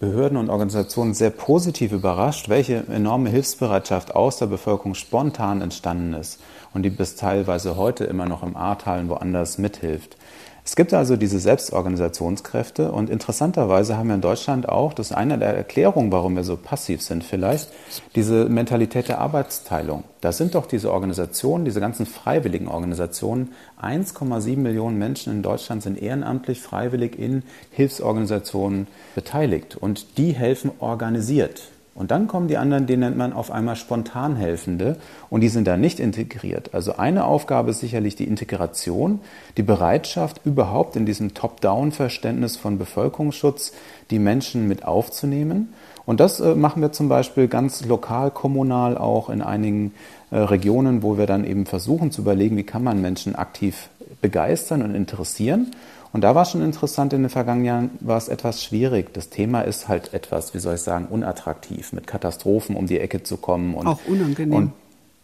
[0.00, 6.40] Behörden und Organisationen sehr positiv überrascht, welche enorme Hilfsbereitschaft aus der Bevölkerung spontan entstanden ist
[6.74, 10.18] und die bis teilweise heute immer noch im Ahrtal und woanders mithilft.
[10.64, 15.36] Es gibt also diese Selbstorganisationskräfte und interessanterweise haben wir in Deutschland auch, das ist eine
[15.36, 17.68] der Erklärungen, warum wir so passiv sind vielleicht,
[18.14, 20.04] diese Mentalität der Arbeitsteilung.
[20.20, 26.00] Da sind doch diese Organisationen, diese ganzen freiwilligen Organisationen, 1,7 Millionen Menschen in Deutschland sind
[26.00, 31.71] ehrenamtlich freiwillig in Hilfsorganisationen beteiligt und die helfen organisiert.
[31.94, 34.96] Und dann kommen die anderen, die nennt man auf einmal Spontanhelfende
[35.28, 36.70] und die sind da nicht integriert.
[36.72, 39.20] Also eine Aufgabe ist sicherlich die Integration,
[39.58, 43.72] die Bereitschaft überhaupt in diesem Top-Down-Verständnis von Bevölkerungsschutz
[44.10, 45.74] die Menschen mit aufzunehmen.
[46.06, 49.92] Und das äh, machen wir zum Beispiel ganz lokal, kommunal auch in einigen
[50.30, 54.82] äh, Regionen, wo wir dann eben versuchen zu überlegen, wie kann man Menschen aktiv begeistern
[54.82, 55.72] und interessieren.
[56.12, 59.14] Und da war schon interessant, in den vergangenen Jahren war es etwas schwierig.
[59.14, 63.22] Das Thema ist halt etwas, wie soll ich sagen, unattraktiv, mit Katastrophen um die Ecke
[63.22, 63.74] zu kommen.
[63.74, 64.54] Und, Auch unangenehm.
[64.54, 64.72] Und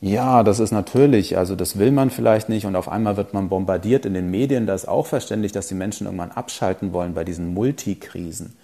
[0.01, 3.49] ja, das ist natürlich, also das will man vielleicht nicht und auf einmal wird man
[3.49, 4.67] bombardiert in den Medien.
[4.67, 8.57] Da ist auch verständlich, dass die Menschen irgendwann abschalten wollen bei diesen Multikrisen.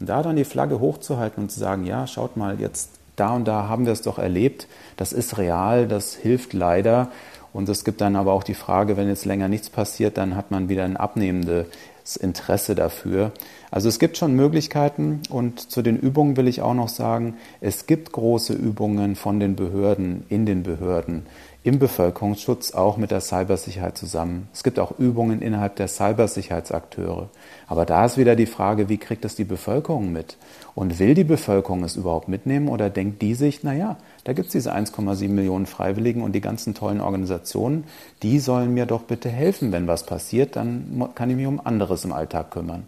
[0.00, 3.46] Und da dann die Flagge hochzuhalten und zu sagen, ja, schaut mal, jetzt da und
[3.46, 7.10] da haben wir es doch erlebt, das ist real, das hilft leider.
[7.52, 10.50] Und es gibt dann aber auch die Frage, wenn jetzt länger nichts passiert, dann hat
[10.50, 13.32] man wieder ein abnehmendes Interesse dafür.
[13.70, 17.86] Also es gibt schon Möglichkeiten und zu den Übungen will ich auch noch sagen, es
[17.86, 21.26] gibt große Übungen von den Behörden in den Behörden
[21.68, 24.48] im Bevölkerungsschutz auch mit der Cybersicherheit zusammen.
[24.52, 27.28] Es gibt auch Übungen innerhalb der Cybersicherheitsakteure.
[27.66, 30.38] Aber da ist wieder die Frage, wie kriegt das die Bevölkerung mit?
[30.74, 34.52] Und will die Bevölkerung es überhaupt mitnehmen oder denkt die sich, naja, da gibt es
[34.52, 37.84] diese 1,7 Millionen Freiwilligen und die ganzen tollen Organisationen,
[38.22, 42.04] die sollen mir doch bitte helfen, wenn was passiert, dann kann ich mich um anderes
[42.04, 42.86] im Alltag kümmern.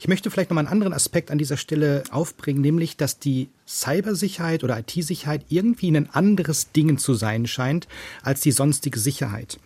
[0.00, 3.48] Ich möchte vielleicht noch mal einen anderen Aspekt an dieser Stelle aufbringen, nämlich, dass die
[3.66, 7.88] Cybersicherheit oder IT-Sicherheit irgendwie ein anderes Ding zu sein scheint
[8.22, 9.58] als die sonstige Sicherheit.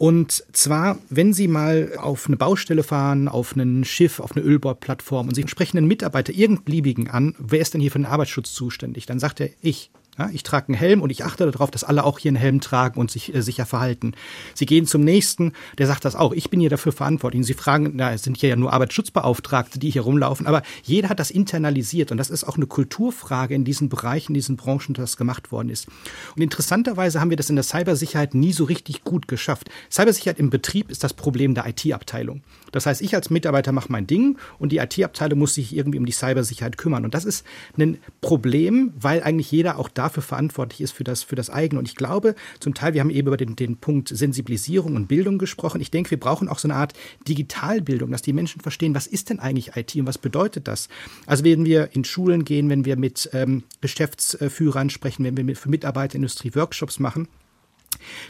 [0.00, 5.28] Und zwar, wenn Sie mal auf eine Baustelle fahren, auf ein Schiff, auf eine Ölbohrplattform
[5.28, 9.04] und Sie sprechen einen Mitarbeiter irgendein an, wer ist denn hier für den Arbeitsschutz zuständig?
[9.04, 9.90] Dann sagt er, ich.
[10.20, 12.60] Ja, ich trage einen Helm und ich achte darauf, dass alle auch hier einen Helm
[12.60, 14.12] tragen und sich äh, sicher verhalten.
[14.52, 16.34] Sie gehen zum nächsten, der sagt das auch.
[16.34, 17.38] Ich bin hier dafür verantwortlich.
[17.38, 21.08] Und Sie fragen, na, es sind hier ja nur Arbeitsschutzbeauftragte, die hier rumlaufen, aber jeder
[21.08, 24.92] hat das internalisiert und das ist auch eine Kulturfrage in diesen Bereichen, in diesen Branchen,
[24.92, 25.88] dass das gemacht worden ist.
[26.36, 29.70] Und interessanterweise haben wir das in der Cybersicherheit nie so richtig gut geschafft.
[29.90, 32.42] Cybersicherheit im Betrieb ist das Problem der IT-Abteilung.
[32.72, 36.06] Das heißt, ich als Mitarbeiter mache mein Ding und die IT-Abteilung muss sich irgendwie um
[36.06, 37.04] die Cybersicherheit kümmern.
[37.04, 37.44] Und das ist
[37.78, 41.78] ein Problem, weil eigentlich jeder auch dafür verantwortlich ist, für das, für das eigene.
[41.78, 45.38] Und ich glaube, zum Teil, wir haben eben über den, den Punkt Sensibilisierung und Bildung
[45.38, 45.80] gesprochen.
[45.80, 46.94] Ich denke, wir brauchen auch so eine Art
[47.28, 50.88] Digitalbildung, dass die Menschen verstehen, was ist denn eigentlich IT und was bedeutet das?
[51.26, 55.58] Also wenn wir in Schulen gehen, wenn wir mit ähm, Geschäftsführern sprechen, wenn wir mit,
[55.58, 57.28] für Mitarbeiterindustrie Workshops machen,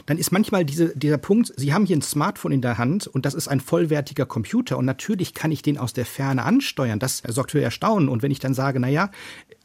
[0.05, 3.25] dann ist manchmal diese, dieser Punkt, Sie haben hier ein Smartphone in der Hand und
[3.25, 6.99] das ist ein vollwertiger Computer und natürlich kann ich den aus der Ferne ansteuern.
[6.99, 8.09] Das sorgt für Erstaunen.
[8.09, 9.11] Und wenn ich dann sage, naja,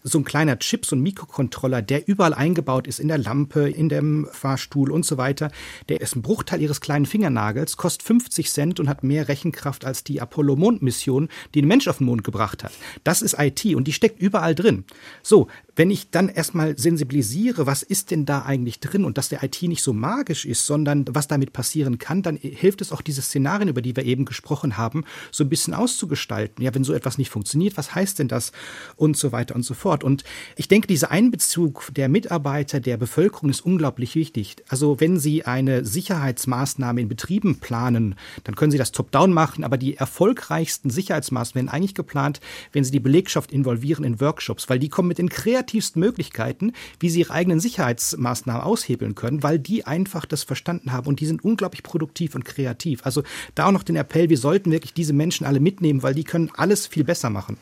[0.08, 3.88] so ein kleiner Chip, so ein Mikrocontroller, der überall eingebaut ist, in der Lampe, in
[3.88, 5.50] dem Fahrstuhl und so weiter,
[5.88, 10.04] der ist ein Bruchteil ihres kleinen Fingernagels, kostet 50 Cent und hat mehr Rechenkraft als
[10.04, 12.72] die Apollo-Mondmission, die den Mensch auf den Mond gebracht hat.
[13.02, 14.84] Das ist IT und die steckt überall drin.
[15.22, 19.42] So, wenn ich dann erstmal sensibilisiere, was ist denn da eigentlich drin und dass der
[19.42, 23.22] IT nicht so magisch ist, sondern was damit passieren kann, dann hilft es auch diese
[23.22, 26.64] Szenarien, über die wir eben gesprochen haben, so ein bisschen auszugestalten.
[26.64, 28.52] Ja, wenn so etwas nicht funktioniert, was heißt denn das
[28.96, 29.95] und so weiter und so fort.
[30.04, 30.24] Und
[30.56, 34.56] ich denke, dieser Einbezug der Mitarbeiter, der Bevölkerung ist unglaublich wichtig.
[34.68, 39.78] Also wenn Sie eine Sicherheitsmaßnahme in Betrieben planen, dann können Sie das top-down machen, aber
[39.78, 42.40] die erfolgreichsten Sicherheitsmaßnahmen werden eigentlich geplant,
[42.72, 47.10] wenn Sie die Belegschaft involvieren in Workshops, weil die kommen mit den kreativsten Möglichkeiten, wie
[47.10, 51.44] sie ihre eigenen Sicherheitsmaßnahmen aushebeln können, weil die einfach das verstanden haben und die sind
[51.44, 53.04] unglaublich produktiv und kreativ.
[53.04, 53.22] Also
[53.54, 56.50] da auch noch den Appell, wir sollten wirklich diese Menschen alle mitnehmen, weil die können
[56.56, 57.58] alles viel besser machen.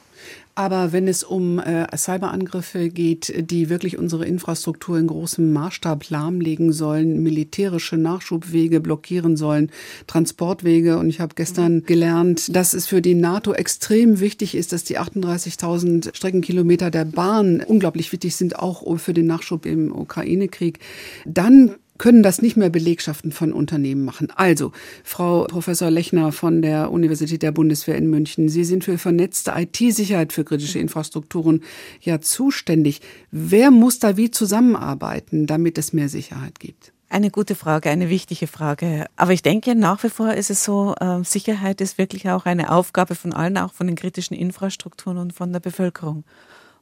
[0.56, 6.72] Aber wenn es um äh, Cyberangriffe geht, die wirklich unsere Infrastruktur in großem Maßstab lahmlegen
[6.72, 9.70] sollen, militärische Nachschubwege blockieren sollen,
[10.06, 10.98] Transportwege.
[10.98, 14.98] Und ich habe gestern gelernt, dass es für die NATO extrem wichtig ist, dass die
[14.98, 20.78] 38.000 Streckenkilometer der Bahn unglaublich wichtig sind, auch für den Nachschub im Ukraine-Krieg.
[21.26, 24.32] Dann können das nicht mehr Belegschaften von Unternehmen machen.
[24.34, 24.72] Also,
[25.04, 30.32] Frau Professor Lechner von der Universität der Bundeswehr in München, Sie sind für vernetzte IT-Sicherheit
[30.32, 31.62] für kritische Infrastrukturen
[32.00, 33.00] ja zuständig.
[33.30, 36.92] Wer muss da wie zusammenarbeiten, damit es mehr Sicherheit gibt?
[37.10, 39.06] Eine gute Frage, eine wichtige Frage.
[39.14, 42.72] Aber ich denke, nach wie vor ist es so, äh, Sicherheit ist wirklich auch eine
[42.72, 46.24] Aufgabe von allen, auch von den kritischen Infrastrukturen und von der Bevölkerung.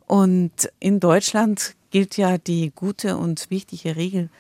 [0.07, 4.31] Und in Deutschland gilt ja die gute und wichtige Regel,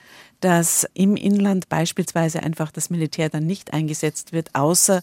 [0.42, 5.02] dass im Inland beispielsweise einfach das Militär dann nicht eingesetzt wird, außer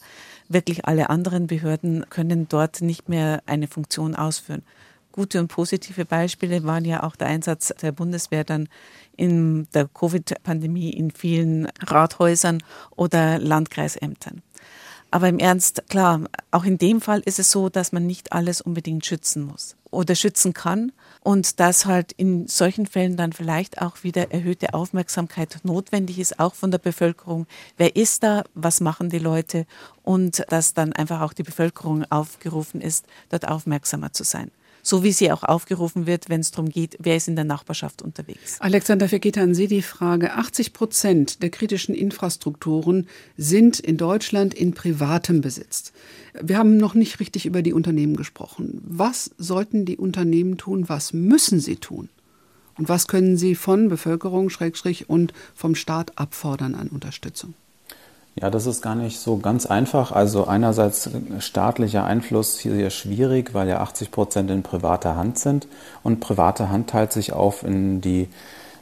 [0.49, 4.63] wirklich alle anderen Behörden können dort nicht mehr eine Funktion ausführen.
[5.13, 8.67] Gute und positive Beispiele waren ja auch der Einsatz der Bundeswehr dann
[9.15, 12.61] in der Covid-Pandemie in vielen Rathäusern
[12.95, 14.41] oder Landkreisämtern.
[15.11, 16.21] Aber im Ernst, klar,
[16.51, 20.15] auch in dem Fall ist es so, dass man nicht alles unbedingt schützen muss oder
[20.15, 20.91] schützen kann
[21.21, 26.55] und dass halt in solchen Fällen dann vielleicht auch wieder erhöhte Aufmerksamkeit notwendig ist, auch
[26.55, 27.45] von der Bevölkerung.
[27.77, 28.43] Wer ist da?
[28.53, 29.65] Was machen die Leute?
[30.03, 34.51] Und dass dann einfach auch die Bevölkerung aufgerufen ist, dort aufmerksamer zu sein.
[34.89, 38.01] So wie sie auch aufgerufen wird, wenn es darum geht, wer ist in der Nachbarschaft
[38.01, 38.59] unterwegs.
[38.59, 40.33] Alexander Vergeter, an Sie die Frage.
[40.33, 45.93] 80 Prozent der kritischen Infrastrukturen sind in Deutschland in privatem Besitz.
[46.41, 48.81] Wir haben noch nicht richtig über die Unternehmen gesprochen.
[48.83, 50.89] Was sollten die Unternehmen tun?
[50.89, 52.09] Was müssen sie tun?
[52.77, 54.49] Und was können sie von Bevölkerung,
[55.07, 57.53] und vom Staat abfordern an Unterstützung?
[58.35, 60.11] Ja, das ist gar nicht so ganz einfach.
[60.11, 61.09] Also einerseits
[61.39, 65.67] staatlicher Einfluss hier sehr schwierig, weil ja 80 Prozent in privater Hand sind.
[66.03, 68.29] Und private Hand teilt sich auf in die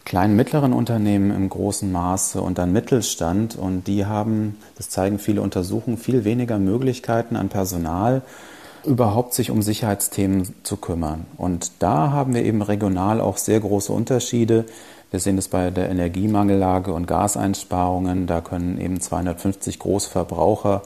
[0.05, 3.55] kleinen, mittleren Unternehmen im großen Maße und dann Mittelstand.
[3.57, 8.21] Und die haben, das zeigen viele Untersuchungen, viel weniger Möglichkeiten an Personal,
[8.85, 11.25] überhaupt sich um Sicherheitsthemen zu kümmern.
[11.37, 14.65] Und da haben wir eben regional auch sehr große Unterschiede.
[15.17, 18.27] Wir sehen es bei der Energiemangellage und Gaseinsparungen.
[18.27, 20.83] Da können eben 250 Großverbraucher,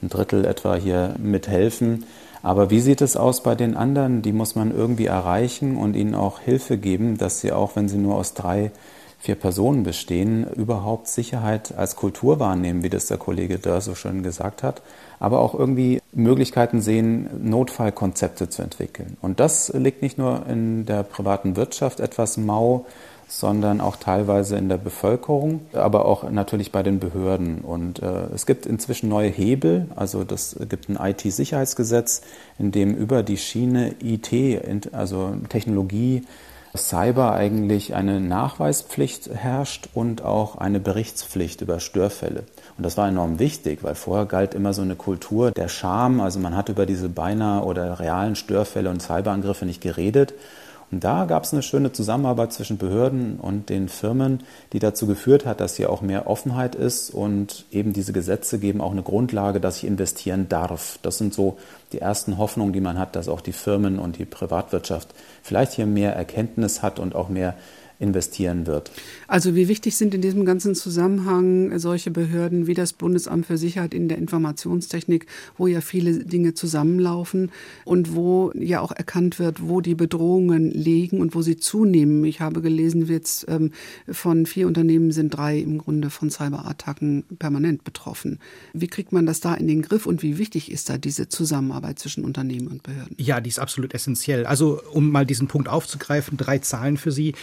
[0.00, 2.06] ein Drittel etwa hier mithelfen.
[2.42, 4.22] Aber wie sieht es aus bei den anderen?
[4.22, 7.98] Die muss man irgendwie erreichen und ihnen auch Hilfe geben, dass sie auch, wenn sie
[7.98, 8.70] nur aus drei,
[9.18, 14.22] vier Personen bestehen, überhaupt Sicherheit als Kultur wahrnehmen, wie das der Kollege Dörr so schön
[14.22, 14.80] gesagt hat,
[15.20, 19.18] aber auch irgendwie Möglichkeiten sehen, Notfallkonzepte zu entwickeln.
[19.20, 22.86] Und das liegt nicht nur in der privaten Wirtschaft etwas mau,
[23.38, 27.62] sondern auch teilweise in der Bevölkerung, aber auch natürlich bei den Behörden.
[27.62, 32.22] Und äh, es gibt inzwischen neue Hebel, also das gibt ein IT-Sicherheitsgesetz,
[32.60, 34.32] in dem über die Schiene IT,
[34.92, 36.22] also Technologie,
[36.76, 42.44] Cyber eigentlich eine Nachweispflicht herrscht und auch eine Berichtspflicht über Störfälle.
[42.76, 46.38] Und das war enorm wichtig, weil vorher galt immer so eine Kultur der Scham, also
[46.38, 50.34] man hat über diese beinahe oder realen Störfälle und Cyberangriffe nicht geredet.
[50.94, 55.44] Und da gab es eine schöne Zusammenarbeit zwischen Behörden und den Firmen, die dazu geführt
[55.44, 59.58] hat, dass hier auch mehr Offenheit ist und eben diese Gesetze geben auch eine Grundlage,
[59.58, 61.00] dass ich investieren darf.
[61.02, 61.58] Das sind so
[61.90, 65.08] die ersten Hoffnungen, die man hat, dass auch die Firmen und die Privatwirtschaft
[65.42, 67.56] vielleicht hier mehr Erkenntnis hat und auch mehr
[68.04, 68.92] investieren wird.
[69.26, 73.94] Also wie wichtig sind in diesem ganzen Zusammenhang solche Behörden wie das Bundesamt für Sicherheit
[73.94, 75.26] in der Informationstechnik,
[75.56, 77.50] wo ja viele Dinge zusammenlaufen
[77.84, 82.24] und wo ja auch erkannt wird, wo die Bedrohungen liegen und wo sie zunehmen.
[82.24, 83.72] Ich habe gelesen, jetzt ähm,
[84.08, 88.38] von vier Unternehmen sind drei im Grunde von Cyberattacken permanent betroffen.
[88.72, 91.98] Wie kriegt man das da in den Griff und wie wichtig ist da diese Zusammenarbeit
[91.98, 93.16] zwischen Unternehmen und Behörden?
[93.18, 94.46] Ja, die ist absolut essentiell.
[94.46, 97.34] Also um mal diesen Punkt aufzugreifen, drei Zahlen für Sie.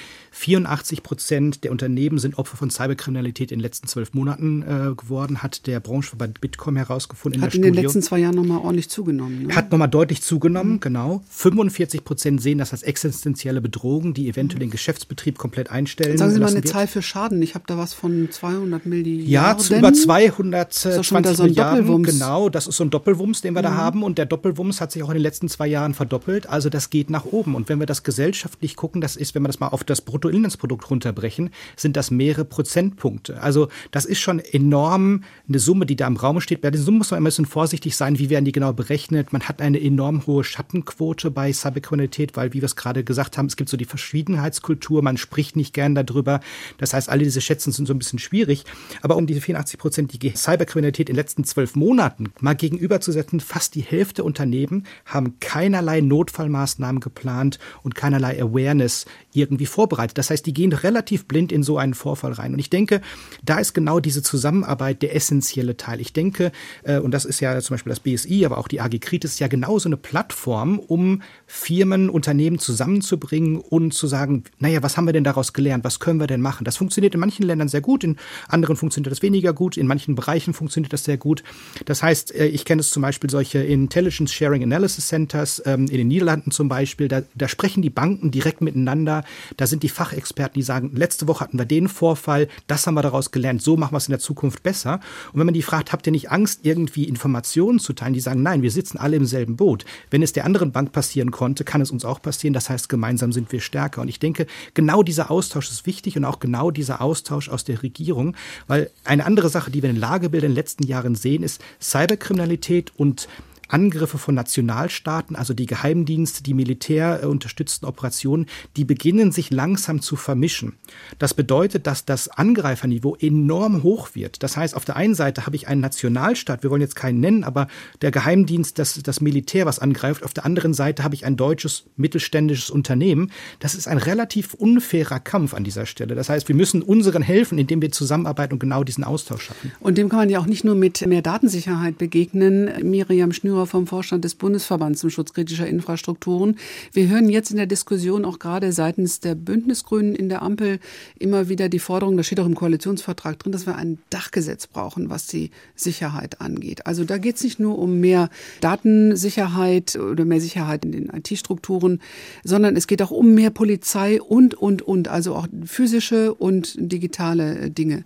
[0.51, 5.41] 84 Prozent der Unternehmen sind Opfer von Cyberkriminalität in den letzten zwölf Monaten äh, geworden,
[5.41, 7.41] hat der Branchenverband Bitkom herausgefunden.
[7.41, 9.47] Hat in, in den letzten zwei Jahren nochmal ordentlich zugenommen.
[9.47, 9.55] Ne?
[9.55, 10.79] Hat nochmal deutlich zugenommen, mhm.
[10.81, 11.23] genau.
[11.29, 16.17] 45 Prozent sehen das als existenzielle Bedrohung, die eventuell den Geschäftsbetrieb komplett einstellen.
[16.17, 16.67] Sagen Sie mal eine wird.
[16.67, 17.41] Zahl für Schaden.
[17.41, 19.29] Ich habe da was von 200 Milliarden.
[19.29, 21.77] Ja, zu über 220 so Milliarden.
[21.77, 22.09] Doppelwumms.
[22.09, 23.65] Genau, das ist so ein Doppelwumms, den wir mhm.
[23.65, 24.03] da haben.
[24.03, 26.49] Und der Doppelwumms hat sich auch in den letzten zwei Jahren verdoppelt.
[26.49, 27.55] Also das geht nach oben.
[27.55, 30.27] Und wenn wir das gesellschaftlich gucken, das ist, wenn wir das mal auf das Brutto
[30.31, 33.41] Bruttoinlandsprodukt runterbrechen, sind das mehrere Prozentpunkte.
[33.41, 36.61] Also das ist schon enorm eine Summe, die da im Raum steht.
[36.61, 39.33] Bei den Summen muss man immer ein bisschen vorsichtig sein, wie werden die genau berechnet.
[39.33, 43.47] Man hat eine enorm hohe Schattenquote bei Cyberkriminalität, weil, wie wir es gerade gesagt haben,
[43.47, 46.39] es gibt so die Verschwiegenheitskultur, man spricht nicht gern darüber.
[46.77, 48.63] Das heißt, alle diese Schätzen sind so ein bisschen schwierig.
[49.01, 53.75] Aber um diese 84 Prozent, die Cyberkriminalität in den letzten zwölf Monaten mal gegenüberzusetzen, fast
[53.75, 60.17] die Hälfte Unternehmen haben keinerlei Notfallmaßnahmen geplant und keinerlei Awareness irgendwie vorbereitet.
[60.21, 62.53] Das heißt, die gehen relativ blind in so einen Vorfall rein.
[62.53, 63.01] Und ich denke,
[63.43, 65.99] da ist genau diese Zusammenarbeit der essentielle Teil.
[65.99, 66.51] Ich denke,
[66.83, 69.47] äh, und das ist ja zum Beispiel das BSI, aber auch die AG Kritis, ja
[69.47, 75.13] genau so eine Plattform, um Firmen, Unternehmen zusammenzubringen und zu sagen, naja, was haben wir
[75.13, 75.83] denn daraus gelernt?
[75.83, 76.65] Was können wir denn machen?
[76.65, 78.17] Das funktioniert in manchen Ländern sehr gut, in
[78.47, 81.41] anderen funktioniert das weniger gut, in manchen Bereichen funktioniert das sehr gut.
[81.85, 85.97] Das heißt, äh, ich kenne es zum Beispiel solche Intelligence Sharing Analysis Centers ähm, in
[85.97, 89.23] den Niederlanden zum Beispiel, da, da sprechen die Banken direkt miteinander,
[89.57, 92.95] da sind die Fach Fachexperten, die sagen, letzte Woche hatten wir den Vorfall, das haben
[92.95, 94.99] wir daraus gelernt, so machen wir es in der Zukunft besser.
[95.31, 98.43] Und wenn man die fragt, habt ihr nicht Angst, irgendwie Informationen zu teilen, die sagen,
[98.43, 99.85] nein, wir sitzen alle im selben Boot.
[100.09, 102.53] Wenn es der anderen Bank passieren konnte, kann es uns auch passieren.
[102.53, 104.01] Das heißt, gemeinsam sind wir stärker.
[104.01, 107.81] Und ich denke, genau dieser Austausch ist wichtig und auch genau dieser Austausch aus der
[107.83, 108.35] Regierung,
[108.67, 112.91] weil eine andere Sache, die wir in Lagebildern in den letzten Jahren sehen, ist Cyberkriminalität
[112.97, 113.27] und
[113.73, 118.45] Angriffe von Nationalstaaten, also die Geheimdienste, die militärunterstützten Operationen,
[118.75, 120.73] die beginnen sich langsam zu vermischen.
[121.19, 124.43] Das bedeutet, dass das Angreiferniveau enorm hoch wird.
[124.43, 127.43] Das heißt, auf der einen Seite habe ich einen Nationalstaat, wir wollen jetzt keinen nennen,
[127.43, 127.67] aber
[128.01, 130.23] der Geheimdienst, das, das Militär, was angreift.
[130.23, 133.31] Auf der anderen Seite habe ich ein deutsches mittelständisches Unternehmen.
[133.59, 136.15] Das ist ein relativ unfairer Kampf an dieser Stelle.
[136.15, 139.71] Das heißt, wir müssen unseren helfen, indem wir zusammenarbeiten und genau diesen Austausch schaffen.
[139.79, 142.69] Und dem kann man ja auch nicht nur mit mehr Datensicherheit begegnen.
[142.83, 146.57] Miriam Schnürer Geschäftsführer vom Vorstand des Bundesverbands zum Schutz kritischer Infrastrukturen.
[146.93, 150.79] Wir hören jetzt in der Diskussion auch gerade seitens der Bündnisgrünen in der Ampel
[151.19, 155.09] immer wieder die Forderung, das steht auch im Koalitionsvertrag drin, dass wir ein Dachgesetz brauchen,
[155.09, 156.85] was die Sicherheit angeht.
[156.85, 158.29] Also da geht es nicht nur um mehr
[158.61, 162.01] Datensicherheit oder mehr Sicherheit in den IT-Strukturen,
[162.43, 167.69] sondern es geht auch um mehr Polizei und, und, und, also auch physische und digitale
[167.69, 168.05] Dinge.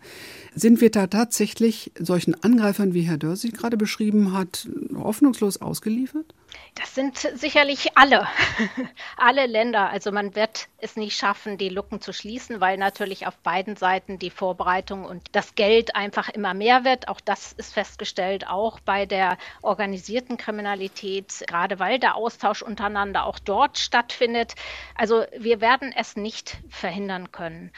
[0.57, 6.33] Sind wir da tatsächlich solchen Angreifern, wie Herr Dörr sich gerade beschrieben hat, hoffnungslos ausgeliefert?
[6.75, 8.25] Das sind sicherlich alle,
[9.17, 9.89] alle Länder.
[9.89, 14.17] Also man wird es nicht schaffen, die Lücken zu schließen, weil natürlich auf beiden Seiten
[14.17, 17.09] die Vorbereitung und das Geld einfach immer mehr wird.
[17.09, 23.39] Auch das ist festgestellt, auch bei der organisierten Kriminalität, gerade weil der Austausch untereinander auch
[23.39, 24.55] dort stattfindet.
[24.95, 27.71] Also wir werden es nicht verhindern können.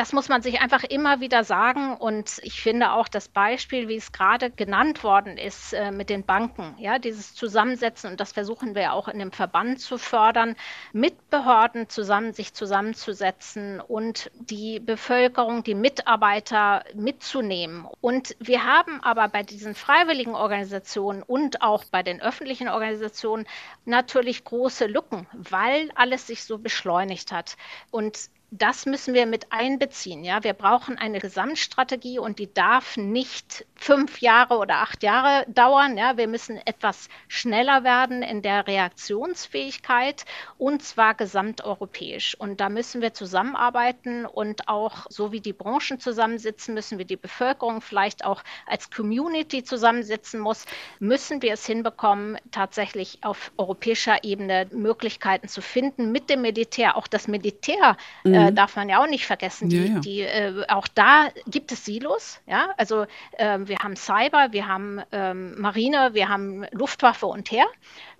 [0.00, 1.94] Das muss man sich einfach immer wieder sagen.
[1.94, 6.24] Und ich finde auch das Beispiel, wie es gerade genannt worden ist äh, mit den
[6.24, 10.56] Banken, ja, dieses Zusammensetzen, und das versuchen wir auch in dem Verband zu fördern,
[10.94, 17.86] mit Behörden zusammen sich zusammenzusetzen und die Bevölkerung, die Mitarbeiter mitzunehmen.
[18.00, 23.46] Und wir haben aber bei diesen freiwilligen Organisationen und auch bei den öffentlichen Organisationen
[23.84, 27.58] natürlich große Lücken, weil alles sich so beschleunigt hat.
[27.90, 30.24] Und das müssen wir mit einbeziehen.
[30.24, 35.96] Ja, wir brauchen eine Gesamtstrategie und die darf nicht fünf Jahre oder acht Jahre dauern.
[35.96, 40.24] Ja, wir müssen etwas schneller werden in der Reaktionsfähigkeit
[40.58, 42.34] und zwar gesamteuropäisch.
[42.34, 47.16] Und da müssen wir zusammenarbeiten und auch so wie die Branchen zusammensitzen müssen, wie die
[47.16, 50.66] Bevölkerung vielleicht auch als Community zusammensitzen muss,
[50.98, 56.96] müssen wir es hinbekommen, tatsächlich auf europäischer Ebene Möglichkeiten zu finden mit dem Militär.
[56.96, 58.54] Auch das Militär mhm äh, mhm.
[58.54, 59.68] darf man ja auch nicht vergessen.
[59.68, 60.00] Die, ja, ja.
[60.00, 62.40] Die, äh, auch da gibt es Silos.
[62.46, 62.70] Ja?
[62.76, 67.66] Also äh, wir haben Cyber, wir haben ähm, Marine, wir haben Luftwaffe und Heer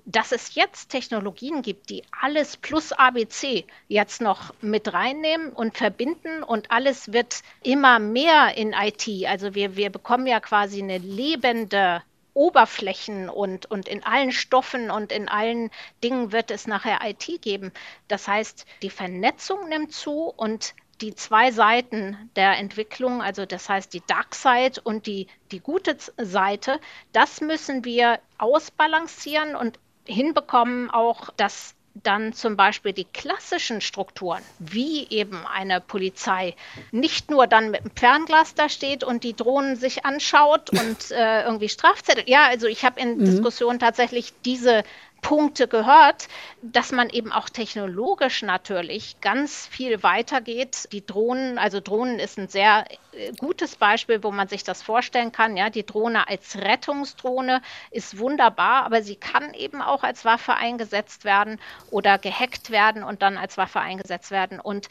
[0.06, 6.42] dass es jetzt Technologien gibt, die alles plus ABC jetzt noch mit reinnehmen und verbinden
[6.42, 9.08] und alles wird immer mehr in IT.
[9.26, 12.02] Also wir, wir bekommen ja quasi eine lebende
[12.34, 15.70] Oberflächen und, und in allen Stoffen und in allen
[16.02, 17.72] Dingen wird es nachher IT geben.
[18.08, 23.92] Das heißt, die Vernetzung nimmt zu und die zwei Seiten der Entwicklung, also das heißt
[23.94, 26.80] die Dark Side und die, die gute Seite,
[27.12, 35.08] das müssen wir ausbalancieren und hinbekommen, auch dass dann zum Beispiel die klassischen Strukturen, wie
[35.08, 36.54] eben eine Polizei,
[36.92, 41.42] nicht nur dann mit dem Fernglas da steht und die Drohnen sich anschaut und äh,
[41.44, 42.24] irgendwie Strafzettel.
[42.26, 43.24] Ja, also ich habe in mhm.
[43.24, 44.84] Diskussionen tatsächlich diese
[45.22, 46.28] Punkte gehört,
[46.62, 50.88] dass man eben auch technologisch natürlich ganz viel weitergeht.
[50.92, 55.32] Die Drohnen, also Drohnen ist ein sehr äh, gutes Beispiel, wo man sich das vorstellen
[55.32, 55.56] kann.
[55.56, 61.24] Ja, die Drohne als Rettungsdrohne ist wunderbar, aber sie kann eben auch als Waffe eingesetzt
[61.24, 61.60] werden
[61.90, 64.60] oder gehackt werden und dann als Waffe eingesetzt werden.
[64.60, 64.88] Und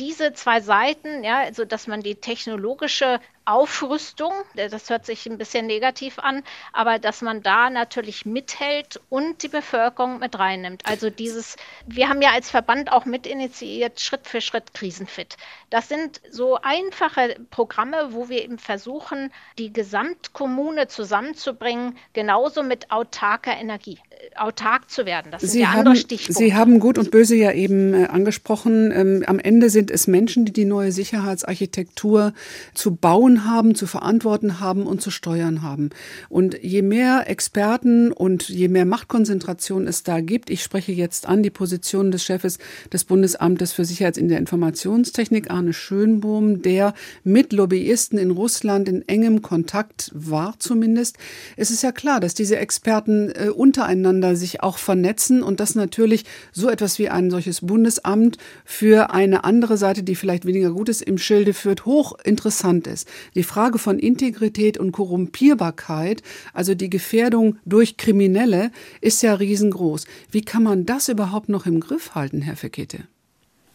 [0.00, 5.66] diese zwei Seiten, ja, also dass man die technologische Aufrüstung, das hört sich ein bisschen
[5.66, 6.42] negativ an,
[6.72, 10.86] aber dass man da natürlich mithält und die Bevölkerung mit reinnimmt.
[10.86, 15.36] Also dieses, wir haben ja als Verband auch mitinitiiert, Schritt für Schritt krisenfit.
[15.68, 23.54] Das sind so einfache Programme, wo wir eben versuchen, die Gesamtkommune zusammenzubringen, genauso mit autarker
[23.54, 24.00] Energie
[24.36, 25.30] autark zu werden.
[25.30, 26.42] Das sind Sie ja haben, andere Stichpunkte.
[26.42, 28.92] Sie haben Gut und Böse ja eben äh, angesprochen.
[28.94, 32.32] Ähm, am Ende sind es Menschen, die die neue Sicherheitsarchitektur
[32.74, 35.90] zu bauen haben, zu verantworten haben und zu steuern haben.
[36.28, 41.42] Und je mehr Experten und je mehr Machtkonzentration es da gibt, ich spreche jetzt an
[41.42, 42.58] die Position des Chefes
[42.92, 46.94] des Bundesamtes für Sicherheits in der Informationstechnik, Arne Schönbohm, der
[47.24, 51.16] mit Lobbyisten in Russland in engem Kontakt war zumindest.
[51.56, 55.74] Es ist ja klar, dass diese Experten äh, untereinander miteinander sich auch vernetzen und dass
[55.74, 60.88] natürlich so etwas wie ein solches Bundesamt für eine andere Seite, die vielleicht weniger gut
[60.88, 63.08] ist, im Schilde führt, hochinteressant ist.
[63.34, 70.06] Die Frage von Integrität und Korrumpierbarkeit, also die Gefährdung durch Kriminelle, ist ja riesengroß.
[70.30, 73.04] Wie kann man das überhaupt noch im Griff halten, Herr Fekete?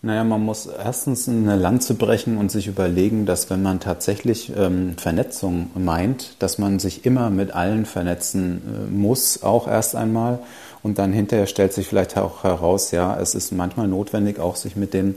[0.06, 4.95] Naja, man muss erstens eine Lanze brechen und sich überlegen, dass wenn man tatsächlich ähm,
[4.97, 10.38] Vernetzung meint, dass man sich immer mit allen vernetzen äh, muss, auch erst einmal.
[10.84, 14.76] Und dann hinterher stellt sich vielleicht auch heraus, ja, es ist manchmal notwendig, auch sich
[14.76, 15.16] mit den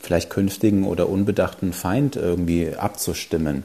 [0.00, 3.64] vielleicht künftigen oder unbedachten Feind irgendwie abzustimmen.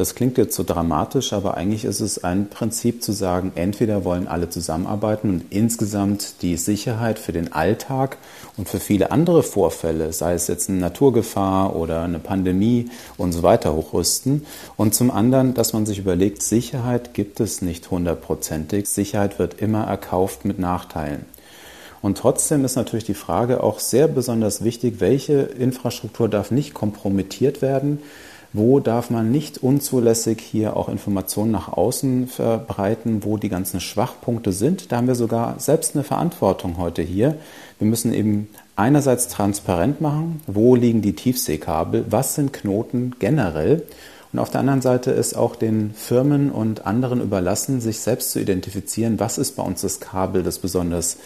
[0.00, 4.28] Das klingt jetzt so dramatisch, aber eigentlich ist es ein Prinzip zu sagen, entweder wollen
[4.28, 8.16] alle zusammenarbeiten und insgesamt die Sicherheit für den Alltag
[8.56, 12.88] und für viele andere Vorfälle, sei es jetzt eine Naturgefahr oder eine Pandemie
[13.18, 14.46] und so weiter hochrüsten.
[14.78, 18.88] Und zum anderen, dass man sich überlegt, Sicherheit gibt es nicht hundertprozentig.
[18.88, 21.26] Sicherheit wird immer erkauft mit Nachteilen.
[22.00, 27.60] Und trotzdem ist natürlich die Frage auch sehr besonders wichtig, welche Infrastruktur darf nicht kompromittiert
[27.60, 27.98] werden,
[28.52, 34.52] wo darf man nicht unzulässig hier auch Informationen nach außen verbreiten, wo die ganzen Schwachpunkte
[34.52, 34.90] sind.
[34.90, 37.36] Da haben wir sogar selbst eine Verantwortung heute hier.
[37.78, 43.84] Wir müssen eben einerseits transparent machen, wo liegen die Tiefseekabel, was sind Knoten generell
[44.32, 48.40] und auf der anderen Seite ist auch den Firmen und anderen überlassen, sich selbst zu
[48.40, 51.16] identifizieren, was ist bei uns das Kabel, das besonders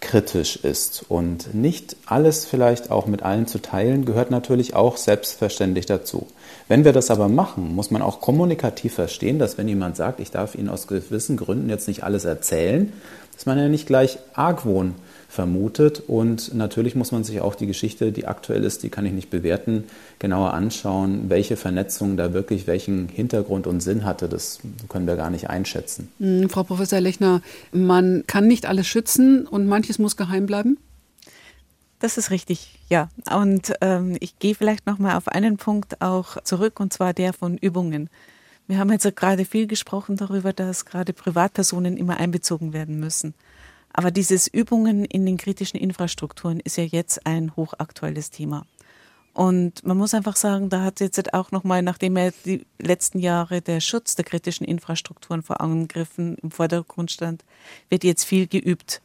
[0.00, 1.04] kritisch ist.
[1.08, 6.26] Und nicht alles vielleicht auch mit allen zu teilen, gehört natürlich auch selbstverständlich dazu.
[6.70, 10.30] Wenn wir das aber machen, muss man auch kommunikativ verstehen, dass wenn jemand sagt, ich
[10.30, 12.92] darf Ihnen aus gewissen Gründen jetzt nicht alles erzählen,
[13.34, 14.94] dass man ja nicht gleich Argwohn
[15.28, 16.00] vermutet.
[16.06, 19.30] Und natürlich muss man sich auch die Geschichte, die aktuell ist, die kann ich nicht
[19.30, 19.82] bewerten,
[20.20, 24.28] genauer anschauen, welche Vernetzung da wirklich welchen Hintergrund und Sinn hatte.
[24.28, 26.08] Das können wir gar nicht einschätzen.
[26.20, 27.42] Hm, Frau Professor Lechner,
[27.72, 30.78] man kann nicht alles schützen und manches muss geheim bleiben?
[32.00, 33.10] Das ist richtig, ja.
[33.30, 37.34] Und ähm, ich gehe vielleicht noch mal auf einen Punkt auch zurück, und zwar der
[37.34, 38.08] von Übungen.
[38.66, 43.34] Wir haben jetzt gerade viel gesprochen darüber, dass gerade Privatpersonen immer einbezogen werden müssen.
[43.92, 48.64] Aber dieses Übungen in den kritischen Infrastrukturen ist ja jetzt ein hochaktuelles Thema.
[49.34, 53.60] Und man muss einfach sagen, da hat jetzt auch nochmal, nachdem er die letzten Jahre
[53.60, 57.44] der Schutz der kritischen Infrastrukturen vor Angriffen im Vordergrund stand,
[57.90, 59.02] wird jetzt viel geübt,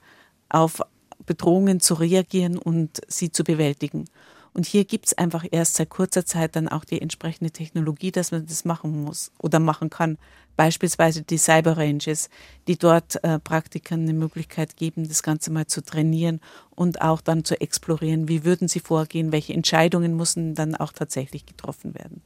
[0.50, 0.82] auf
[1.26, 4.06] Bedrohungen zu reagieren und sie zu bewältigen.
[4.54, 8.32] Und hier gibt es einfach erst seit kurzer Zeit dann auch die entsprechende Technologie, dass
[8.32, 10.18] man das machen muss oder machen kann.
[10.56, 12.30] Beispielsweise die Cyber Ranges,
[12.68, 17.44] die dort äh, Praktikern eine Möglichkeit geben, das Ganze mal zu trainieren und auch dann
[17.44, 22.22] zu explorieren, wie würden sie vorgehen, welche Entscheidungen müssen dann auch tatsächlich getroffen werden.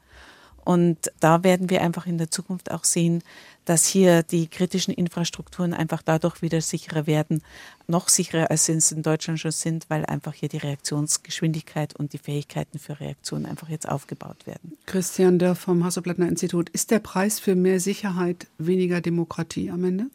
[0.64, 3.24] Und da werden wir einfach in der Zukunft auch sehen,
[3.70, 7.44] dass hier die kritischen Infrastrukturen einfach dadurch wieder sicherer werden,
[7.86, 12.14] noch sicherer als sie es in Deutschland schon sind, weil einfach hier die Reaktionsgeschwindigkeit und
[12.14, 14.76] die Fähigkeiten für Reaktionen einfach jetzt aufgebaut werden.
[14.88, 20.08] Christian Dörr vom Hasselblattner Institut, ist der Preis für mehr Sicherheit weniger Demokratie am Ende?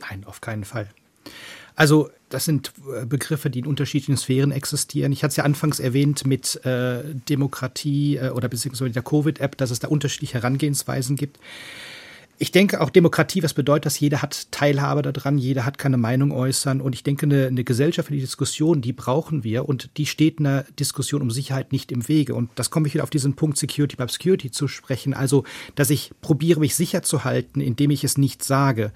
[0.00, 0.88] Nein, auf keinen Fall.
[1.74, 5.12] Also das sind äh, Begriffe, die in unterschiedlichen Sphären existieren.
[5.12, 9.70] Ich hatte es ja anfangs erwähnt mit äh, Demokratie äh, oder beziehungsweise der Covid-App, dass
[9.70, 11.38] es da unterschiedliche Herangehensweisen gibt.
[12.42, 14.00] Ich denke auch Demokratie, was bedeutet das?
[14.00, 16.80] Jeder hat Teilhabe daran, jeder hat keine Meinung äußern.
[16.80, 21.22] Und ich denke, eine, eine gesellschaftliche Diskussion, die brauchen wir und die steht einer Diskussion
[21.22, 22.34] um Sicherheit nicht im Wege.
[22.34, 25.14] Und das komme ich wieder auf diesen Punkt Security by Obscurity zu sprechen.
[25.14, 25.44] Also,
[25.76, 28.90] dass ich probiere, mich sicher zu halten, indem ich es nicht sage.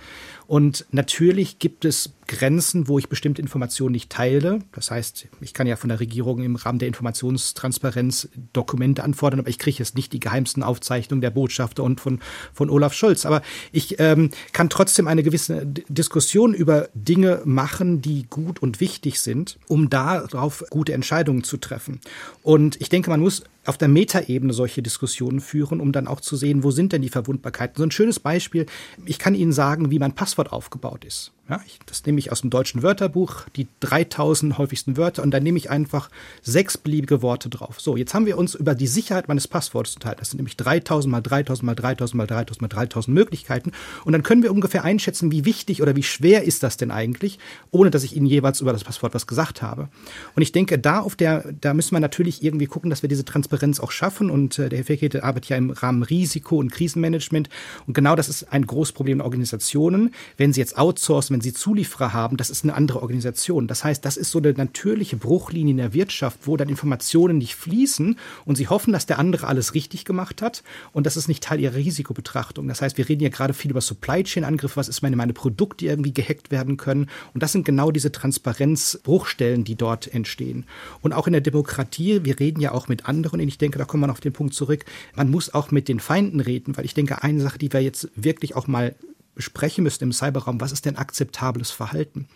[0.47, 4.61] Und natürlich gibt es Grenzen, wo ich bestimmte Informationen nicht teile.
[4.73, 9.49] Das heißt, ich kann ja von der Regierung im Rahmen der Informationstransparenz Dokumente anfordern, aber
[9.49, 12.21] ich kriege jetzt nicht die geheimsten Aufzeichnungen der Botschafter und von,
[12.53, 13.27] von Olaf Scholz.
[13.27, 13.43] Aber
[13.73, 19.59] ich ähm, kann trotzdem eine gewisse Diskussion über Dinge machen, die gut und wichtig sind,
[19.69, 22.01] um darauf gute Entscheidungen zu treffen.
[22.43, 26.37] Und ich denke, man muss auf der Metaebene solche Diskussionen führen, um dann auch zu
[26.37, 27.77] sehen, wo sind denn die Verwundbarkeiten.
[27.77, 28.67] So ein schönes Beispiel,
[29.05, 31.33] ich kann Ihnen sagen, wie mein Passwort aufgebaut ist.
[31.49, 35.45] Ja, ich, das nehme ich aus dem deutschen Wörterbuch, die 3000 häufigsten Wörter, und dann
[35.45, 36.11] nehme ich einfach
[36.43, 37.81] sechs beliebige Worte drauf.
[37.81, 40.19] So, jetzt haben wir uns über die Sicherheit meines Passwortes unterhalten.
[40.19, 43.71] Das sind nämlich 3000 mal 3000 mal 3000 mal 3000 mal 3000 Möglichkeiten.
[44.05, 47.39] Und dann können wir ungefähr einschätzen, wie wichtig oder wie schwer ist das denn eigentlich,
[47.71, 49.89] ohne dass ich Ihnen jeweils über das Passwort was gesagt habe.
[50.35, 53.25] Und ich denke, da auf der, da müssen wir natürlich irgendwie gucken, dass wir diese
[53.25, 54.31] Transparenz auch schaffen.
[54.31, 57.51] Und äh, der Herr Fekete arbeitet ja im Rahmen Risiko- und Krisenmanagement.
[57.87, 60.13] Und genau das ist ein großes Problem in Organisationen.
[60.37, 63.67] Wenn sie jetzt outsourcen, wenn sie Zulieferer haben, das ist eine andere Organisation.
[63.67, 67.57] Das heißt, das ist so eine natürliche Bruchlinie in der Wirtschaft, wo dann Informationen nicht
[67.57, 68.17] fließen
[68.47, 70.63] und sie hoffen, dass der andere alles richtig gemacht hat
[70.95, 72.69] und das ist nicht Teil ihrer Risikobetrachtung.
[72.69, 75.35] Das heißt, wir reden ja gerade viel über Supply Chain Angriffe, was ist meine, meine
[75.35, 80.65] Produkte, die irgendwie gehackt werden können und das sind genau diese Transparenzbruchstellen, die dort entstehen.
[81.03, 83.85] Und auch in der Demokratie, wir reden ja auch mit anderen und ich denke, da
[83.85, 86.95] kommt man auf den Punkt zurück, man muss auch mit den Feinden reden, weil ich
[86.95, 88.95] denke, eine Sache, die wir jetzt wirklich auch mal
[89.37, 92.27] besprechen müssen im Cyberraum, was ist denn akzeptables Verhalten?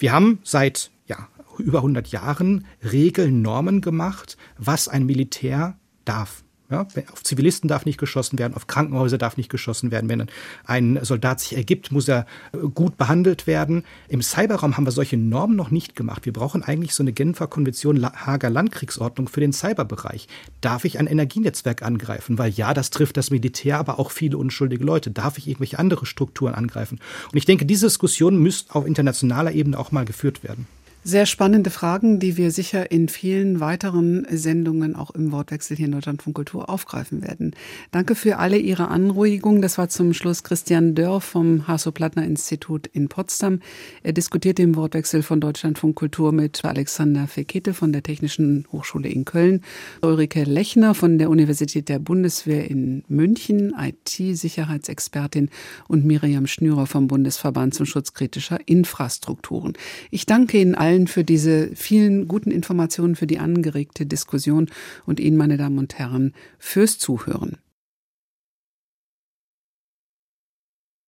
[0.00, 1.28] Wir haben seit ja,
[1.58, 7.98] über 100 Jahren Regeln, Normen gemacht, was ein Militär darf Ja, auf Zivilisten darf nicht
[7.98, 10.10] geschossen werden, auf Krankenhäuser darf nicht geschossen werden.
[10.10, 10.26] Wenn
[10.66, 13.84] ein Soldat sich ergibt, muss er äh, gut behandelt werden.
[14.08, 16.26] Im Cyberraum haben wir solche Normen noch nicht gemacht.
[16.26, 20.28] Wir brauchen eigentlich so eine Genfer Konvention Hager Landkriegsordnung für den Cyberbereich.
[20.60, 22.36] Darf ich ein Energienetzwerk angreifen?
[22.36, 25.10] Weil ja, das trifft das Militär, aber auch viele unschuldige Leute.
[25.10, 27.00] Darf ich irgendwelche andere Strukturen angreifen?
[27.32, 30.66] Und ich denke, diese Diskussion müsste auf internationaler Ebene auch mal geführt werden.
[31.08, 35.92] Sehr spannende Fragen, die wir sicher in vielen weiteren Sendungen auch im Wortwechsel hier in
[35.92, 37.56] Deutschland von Kultur aufgreifen werden.
[37.90, 39.62] Danke für alle Ihre Anregungen.
[39.62, 43.60] Das war zum Schluss Christian Dörr vom Hasso-Plattner-Institut in Potsdam.
[44.02, 49.08] Er diskutiert im Wortwechsel von Deutschland von Kultur mit Alexander Fekete von der Technischen Hochschule
[49.08, 49.62] in Köln,
[50.02, 55.48] Ulrike Lechner von der Universität der Bundeswehr in München, IT-Sicherheitsexpertin
[55.88, 59.72] und Miriam Schnürer vom Bundesverband zum Schutz kritischer Infrastrukturen.
[60.10, 64.66] Ich danke Ihnen allen allen für diese vielen guten Informationen, für die angeregte Diskussion
[65.06, 67.58] und Ihnen, meine Damen und Herren, fürs Zuhören.